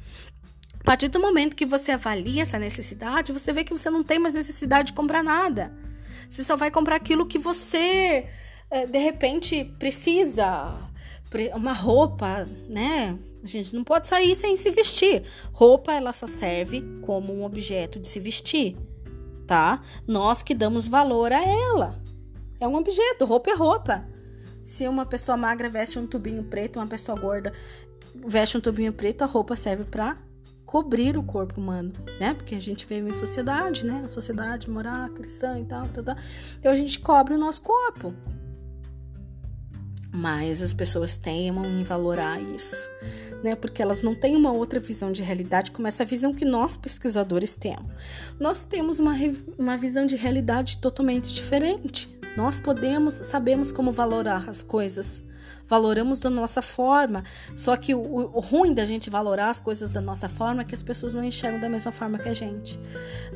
A 0.84 0.86
partir 0.86 1.08
do 1.08 1.18
momento 1.18 1.56
que 1.56 1.64
você 1.64 1.92
avalia 1.92 2.42
essa 2.42 2.58
necessidade, 2.58 3.32
você 3.32 3.54
vê 3.54 3.64
que 3.64 3.72
você 3.72 3.88
não 3.88 4.04
tem 4.04 4.18
mais 4.18 4.34
necessidade 4.34 4.88
de 4.88 4.92
comprar 4.92 5.24
nada. 5.24 5.72
Você 6.28 6.44
só 6.44 6.58
vai 6.58 6.70
comprar 6.70 6.96
aquilo 6.96 7.24
que 7.24 7.38
você, 7.38 8.26
eh, 8.70 8.86
de 8.86 8.98
repente, 8.98 9.64
precisa. 9.78 10.90
Uma 11.54 11.72
roupa, 11.72 12.46
né? 12.68 13.18
A 13.42 13.46
gente 13.46 13.74
não 13.74 13.82
pode 13.82 14.06
sair 14.06 14.34
sem 14.34 14.58
se 14.58 14.70
vestir. 14.70 15.22
Roupa, 15.54 15.90
ela 15.90 16.12
só 16.12 16.26
serve 16.26 16.84
como 17.00 17.32
um 17.32 17.46
objeto 17.46 17.98
de 17.98 18.06
se 18.06 18.20
vestir, 18.20 18.76
tá? 19.46 19.82
Nós 20.06 20.42
que 20.42 20.54
damos 20.54 20.86
valor 20.86 21.32
a 21.32 21.42
ela. 21.42 21.98
É 22.60 22.68
um 22.68 22.74
objeto, 22.74 23.24
roupa 23.24 23.50
é 23.50 23.54
roupa. 23.54 24.06
Se 24.62 24.86
uma 24.86 25.06
pessoa 25.06 25.34
magra 25.34 25.70
veste 25.70 25.98
um 25.98 26.06
tubinho 26.06 26.44
preto, 26.44 26.78
uma 26.78 26.86
pessoa 26.86 27.18
gorda 27.18 27.54
veste 28.14 28.58
um 28.58 28.60
tubinho 28.60 28.92
preto, 28.92 29.22
a 29.22 29.26
roupa 29.26 29.56
serve 29.56 29.84
para 29.84 30.18
cobrir 30.64 31.16
o 31.16 31.22
corpo 31.22 31.60
humano, 31.60 31.92
né? 32.18 32.34
Porque 32.34 32.54
a 32.54 32.60
gente 32.60 32.86
veio 32.86 33.06
em 33.08 33.12
sociedade, 33.12 33.86
né? 33.86 34.02
A 34.04 34.08
sociedade 34.08 34.68
moral, 34.70 35.08
cristã 35.10 35.58
e 35.58 35.64
tal, 35.64 35.86
tal, 35.88 36.04
tal. 36.04 36.16
Então 36.58 36.72
a 36.72 36.74
gente 36.76 36.98
cobre 36.98 37.34
o 37.34 37.38
nosso 37.38 37.62
corpo. 37.62 38.14
Mas 40.12 40.62
as 40.62 40.72
pessoas 40.72 41.16
temam 41.16 41.66
em 41.66 41.82
valorar 41.82 42.40
isso, 42.40 42.88
né? 43.42 43.56
Porque 43.56 43.82
elas 43.82 44.00
não 44.00 44.14
têm 44.14 44.36
uma 44.36 44.52
outra 44.52 44.78
visão 44.78 45.10
de 45.10 45.22
realidade 45.22 45.72
como 45.72 45.88
essa 45.88 46.04
visão 46.04 46.32
que 46.32 46.44
nós 46.44 46.76
pesquisadores 46.76 47.56
temos. 47.56 47.92
Nós 48.38 48.64
temos 48.64 49.00
uma, 49.00 49.14
uma 49.58 49.76
visão 49.76 50.06
de 50.06 50.14
realidade 50.14 50.78
totalmente 50.78 51.32
diferente. 51.32 52.08
Nós 52.36 52.58
podemos, 52.60 53.14
sabemos 53.14 53.72
como 53.72 53.92
valorar 53.92 54.48
as 54.48 54.62
coisas 54.62 55.24
valoramos 55.68 56.20
da 56.20 56.30
nossa 56.30 56.62
forma. 56.62 57.24
Só 57.56 57.76
que 57.76 57.94
o, 57.94 58.00
o, 58.00 58.40
ruim 58.40 58.72
da 58.72 58.84
gente 58.86 59.10
valorar 59.10 59.50
as 59.50 59.60
coisas 59.60 59.92
da 59.92 60.00
nossa 60.00 60.28
forma 60.28 60.62
é 60.62 60.64
que 60.64 60.74
as 60.74 60.82
pessoas 60.82 61.14
não 61.14 61.22
enxergam 61.22 61.60
da 61.60 61.68
mesma 61.68 61.92
forma 61.92 62.18
que 62.18 62.28
a 62.28 62.34
gente, 62.34 62.78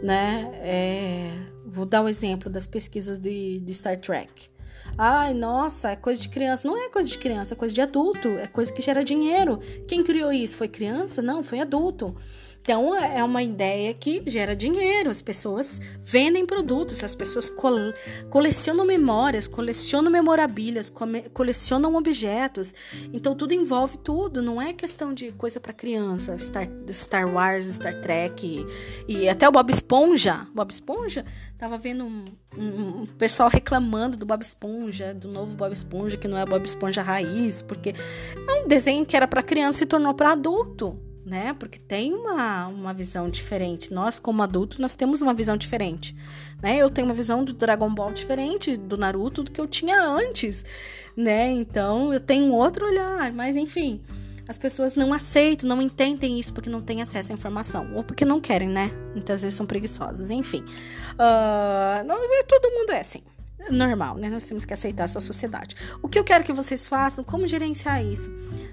né? 0.03 0.51
É, 0.55 1.31
vou 1.65 1.87
dar 1.87 2.03
o 2.03 2.05
um 2.05 2.09
exemplo 2.09 2.51
das 2.51 2.67
pesquisas 2.67 3.19
de, 3.19 3.61
de 3.61 3.75
Star 3.75 3.99
Trek. 3.99 4.51
Ai, 4.97 5.35
nossa, 5.35 5.91
é 5.91 5.97
coisa 5.97 6.21
de 6.21 6.29
criança. 6.29 6.67
Não 6.67 6.77
é 6.77 6.89
coisa 6.89 7.11
de 7.11 7.19
criança, 7.19 7.55
é 7.55 7.57
coisa 7.57 7.75
de 7.75 7.81
adulto. 7.81 8.29
É 8.29 8.47
coisa 8.47 8.73
que 8.73 8.83
gera 8.83 9.05
dinheiro. 9.05 9.59
Quem 9.87 10.03
criou 10.03 10.33
isso? 10.33 10.57
Foi 10.57 10.69
criança? 10.69 11.21
Não, 11.21 11.43
foi 11.43 11.61
adulto. 11.61 12.17
Então, 12.69 12.95
é 12.95 13.25
uma 13.25 13.43
ideia 13.43 13.95
que 13.95 14.23
gera 14.27 14.55
dinheiro. 14.55 15.09
As 15.09 15.23
pessoas 15.23 15.81
vendem 16.05 16.45
produtos, 16.45 17.03
as 17.03 17.15
pessoas 17.15 17.49
cole 17.49 17.95
colecionam 18.29 18.85
memórias, 18.85 19.49
colecionam 19.49 20.13
memorabilhas, 20.13 20.93
colecionam 21.33 21.95
objetos. 21.95 22.75
Então, 23.11 23.35
tudo 23.35 23.55
envolve 23.55 23.97
tudo. 23.97 24.43
Não 24.43 24.61
é 24.61 24.75
questão 24.75 25.15
de 25.15 25.33
coisa 25.33 25.59
para 25.59 25.73
criança. 25.73 26.37
Star, 26.37 26.69
Star 26.91 27.33
Wars, 27.33 27.65
Star 27.65 28.03
Trek 28.03 28.67
e, 29.09 29.23
e, 29.23 29.29
até 29.31 29.49
o 29.49 29.53
Bob 29.53 29.71
Esponja. 29.71 30.47
Bob 30.55 30.71
Esponja, 30.71 31.25
tava 31.57 31.79
vendo 31.79 32.05
um, 32.05 32.25
um, 32.55 33.01
um 33.01 33.07
pessoal 33.07 33.49
reclamando 33.49 34.15
do 34.15 34.27
Bob 34.27 34.43
Esponja, 34.43 35.15
do 35.15 35.29
novo 35.29 35.57
Bob 35.57 35.73
Esponja, 35.73 36.19
que 36.19 36.29
não 36.29 36.37
é 36.37 36.45
Bob 36.45 36.67
Esponja 36.67 37.01
raiz, 37.01 37.63
porque 37.63 37.95
é 38.47 38.63
um 38.63 38.69
desenho 38.69 39.07
que 39.07 39.17
era 39.17 39.27
para 39.27 39.43
criança 39.43 39.85
e 39.85 39.87
tornou 39.87 40.13
para 40.13 40.33
adulto 40.33 41.08
né? 41.29 41.55
Porque 41.59 41.79
tem 41.79 42.13
uma, 42.13 42.67
uma 42.69 42.95
visão 42.95 43.29
diferente. 43.29 43.93
Nós, 43.93 44.19
como 44.19 44.43
adultos, 44.43 44.79
nós 44.79 44.95
temos 44.95 45.21
uma 45.21 45.35
visão 45.35 45.57
diferente, 45.57 46.17
né? 46.63 46.79
Eu 46.79 46.89
tenho 46.91 47.07
uma 47.07 47.15
visão 47.15 47.45
do 47.45 47.53
Dragon 47.53 47.93
Ball 47.95 48.13
diferente 48.13 48.77
do 48.77 48.97
Naruto 48.97 49.43
do 49.43 49.51
que 49.51 49.61
eu 49.61 49.67
tinha 49.67 50.03
antes, 50.03 50.65
né? 51.17 51.51
Então, 51.51 52.13
eu 52.13 52.21
tenho 52.21 52.47
um 52.47 52.55
outro 52.55 52.87
olhar, 52.87 53.33
mas 53.33 53.57
enfim, 53.57 54.01
as 54.49 54.57
pessoas 54.57 54.95
não 54.95 55.13
aceitam, 55.13 55.69
não 55.69 55.83
entendem 55.83 56.39
isso 56.39 56.53
porque 56.53 56.71
não 56.71 56.81
têm 56.81 57.03
acesso 57.03 57.33
à 57.33 57.35
informação, 57.35 57.95
ou 57.95 58.03
porque 58.03 58.25
não 58.25 58.41
querem, 58.41 58.69
né? 58.69 58.91
Muitas 59.13 59.43
vezes 59.43 59.57
são 59.57 59.67
preguiçosas, 59.67 60.31
enfim. 60.31 60.65
Uh, 61.13 62.05
não, 62.07 62.17
todo 62.47 62.71
mundo 62.71 62.93
é 62.93 63.01
assim 63.01 63.23
normal, 63.71 64.17
né? 64.17 64.29
Nós 64.29 64.45
temos 64.45 64.65
que 64.65 64.73
aceitar 64.73 65.05
essa 65.05 65.21
sociedade. 65.21 65.77
O 66.03 66.09
que 66.09 66.19
eu 66.19 66.25
quero 66.25 66.45
que 66.45 66.53
vocês 66.53 66.89
façam, 66.89 67.25
como 67.25 67.47
gerenciar 67.47 68.05
isso? 68.05 68.31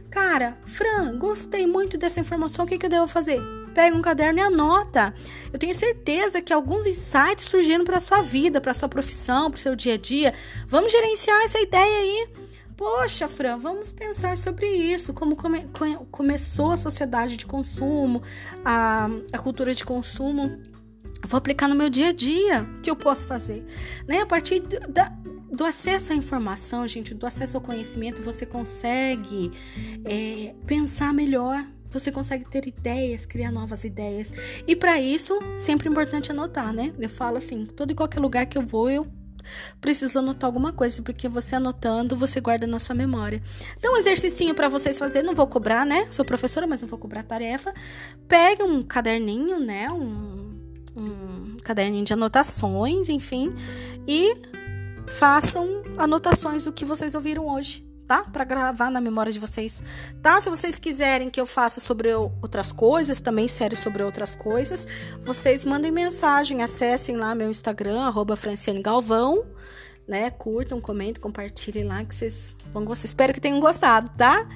Cara, 0.09 0.57
Fran, 0.65 1.17
gostei 1.17 1.67
muito 1.67 1.97
dessa 1.97 2.19
informação, 2.19 2.65
o 2.65 2.67
que, 2.67 2.77
que 2.77 2.85
eu 2.85 2.89
devo 2.89 3.07
fazer? 3.07 3.41
pega 3.75 3.95
um 3.95 4.01
caderno 4.01 4.39
e 4.39 4.41
anota. 4.41 5.13
Eu 5.51 5.59
tenho 5.59 5.75
certeza 5.75 6.41
que 6.41 6.53
alguns 6.53 6.85
insights 6.85 7.43
surgiram 7.43 7.83
para 7.83 7.99
sua 7.99 8.21
vida, 8.21 8.61
para 8.61 8.73
sua 8.73 8.87
profissão, 8.87 9.51
para 9.51 9.57
o 9.57 9.61
seu 9.61 9.75
dia 9.75 9.95
a 9.95 9.97
dia. 9.97 10.33
Vamos 10.65 10.93
gerenciar 10.93 11.43
essa 11.43 11.59
ideia 11.59 11.97
aí. 11.97 12.29
Poxa, 12.77 13.27
Fran, 13.27 13.57
vamos 13.57 13.91
pensar 13.91 14.37
sobre 14.37 14.67
isso, 14.67 15.13
como 15.13 15.35
come, 15.35 15.65
começou 16.11 16.71
a 16.71 16.77
sociedade 16.77 17.37
de 17.37 17.45
consumo, 17.45 18.21
a, 18.63 19.09
a 19.31 19.37
cultura 19.37 19.73
de 19.73 19.85
consumo. 19.85 20.57
Vou 21.25 21.37
aplicar 21.37 21.67
no 21.67 21.75
meu 21.75 21.89
dia 21.89 22.09
a 22.09 22.11
dia. 22.11 22.63
O 22.77 22.81
que 22.81 22.89
eu 22.89 22.95
posso 22.95 23.27
fazer? 23.27 23.65
Né? 24.07 24.19
A 24.19 24.25
partir 24.25 24.61
da, 24.61 25.11
do 25.51 25.63
acesso 25.63 26.13
à 26.13 26.15
informação, 26.15 26.87
gente, 26.87 27.13
do 27.13 27.25
acesso 27.25 27.57
ao 27.57 27.61
conhecimento, 27.61 28.21
você 28.21 28.45
consegue 28.45 29.51
é, 30.03 30.53
pensar 30.65 31.13
melhor. 31.13 31.65
Você 31.89 32.11
consegue 32.11 32.43
ter 32.45 32.67
ideias, 32.67 33.25
criar 33.25 33.51
novas 33.51 33.85
ideias. 33.85 34.33
E 34.67 34.75
para 34.75 34.99
isso, 34.99 35.39
sempre 35.57 35.87
é 35.87 35.91
importante 35.91 36.29
anotar, 36.29 36.73
né? 36.73 36.93
Eu 36.99 37.09
falo 37.09 37.37
assim, 37.37 37.65
todo 37.65 37.91
e 37.91 37.95
qualquer 37.95 38.19
lugar 38.19 38.45
que 38.47 38.57
eu 38.57 38.65
vou, 38.65 38.89
eu 38.89 39.07
preciso 39.79 40.19
anotar 40.19 40.47
alguma 40.47 40.73
coisa, 40.73 41.01
porque 41.01 41.29
você 41.29 41.55
anotando, 41.55 42.15
você 42.15 42.41
guarda 42.41 42.67
na 42.67 42.79
sua 42.79 42.95
memória. 42.95 43.41
Então, 43.77 43.93
um 43.93 43.97
exercício 43.97 44.53
para 44.53 44.67
vocês 44.67 44.97
fazer, 44.97 45.23
não 45.23 45.33
vou 45.33 45.47
cobrar, 45.47 45.85
né? 45.85 46.07
Sou 46.09 46.25
professora, 46.25 46.67
mas 46.67 46.81
não 46.81 46.89
vou 46.89 46.99
cobrar 46.99 47.23
tarefa. 47.23 47.73
Pegue 48.27 48.63
um 48.63 48.81
caderninho, 48.81 49.59
né? 49.59 49.87
Um, 49.89 50.34
um 50.95 51.57
caderninho 51.63 52.05
de 52.05 52.13
anotações, 52.13 53.09
enfim, 53.09 53.53
e 54.07 54.35
façam 55.07 55.83
anotações 55.97 56.65
do 56.65 56.71
que 56.71 56.85
vocês 56.85 57.13
ouviram 57.15 57.47
hoje 57.47 57.85
tá? 58.07 58.23
Para 58.23 58.43
gravar 58.43 58.89
na 58.89 59.01
memória 59.01 59.31
de 59.31 59.39
vocês, 59.39 59.81
tá? 60.21 60.39
Se 60.39 60.49
vocês 60.49 60.79
quiserem 60.79 61.29
que 61.29 61.41
eu 61.41 61.45
faça 61.45 61.79
sobre 61.79 62.13
outras 62.13 62.71
coisas, 62.71 63.19
também 63.19 63.47
séries 63.47 63.79
sobre 63.79 64.03
outras 64.03 64.35
coisas, 64.35 64.87
vocês 65.23 65.65
mandem 65.65 65.91
mensagem, 65.91 66.61
acessem 66.61 67.17
lá 67.17 67.33
meu 67.33 67.49
Instagram, 67.49 68.01
arroba 68.01 68.35
Franciane 68.35 68.81
Galvão, 68.81 69.45
né? 70.07 70.29
Curtam, 70.29 70.79
comentem, 70.79 71.21
compartilhem 71.21 71.83
lá, 71.83 72.03
que 72.05 72.13
vocês 72.13 72.55
vão 72.71 72.85
gostar. 72.85 73.05
Espero 73.05 73.33
que 73.33 73.41
tenham 73.41 73.59
gostado, 73.59 74.11
tá? 74.15 74.47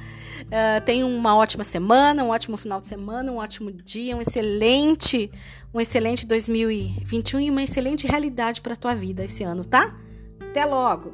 Uh, 0.45 0.83
tenham 0.85 1.09
uma 1.09 1.35
ótima 1.35 1.63
semana, 1.63 2.23
um 2.23 2.29
ótimo 2.29 2.57
final 2.57 2.79
de 2.79 2.87
semana, 2.87 3.31
um 3.31 3.37
ótimo 3.37 3.71
dia, 3.71 4.15
um 4.15 4.21
excelente, 4.21 5.31
um 5.73 5.79
excelente 5.79 6.25
2021 6.25 7.39
e 7.39 7.49
uma 7.49 7.63
excelente 7.63 8.07
realidade 8.07 8.61
para 8.61 8.75
tua 8.75 8.95
vida 8.95 9.23
esse 9.23 9.43
ano, 9.43 9.65
tá? 9.65 9.95
Até 10.39 10.65
logo! 10.65 11.13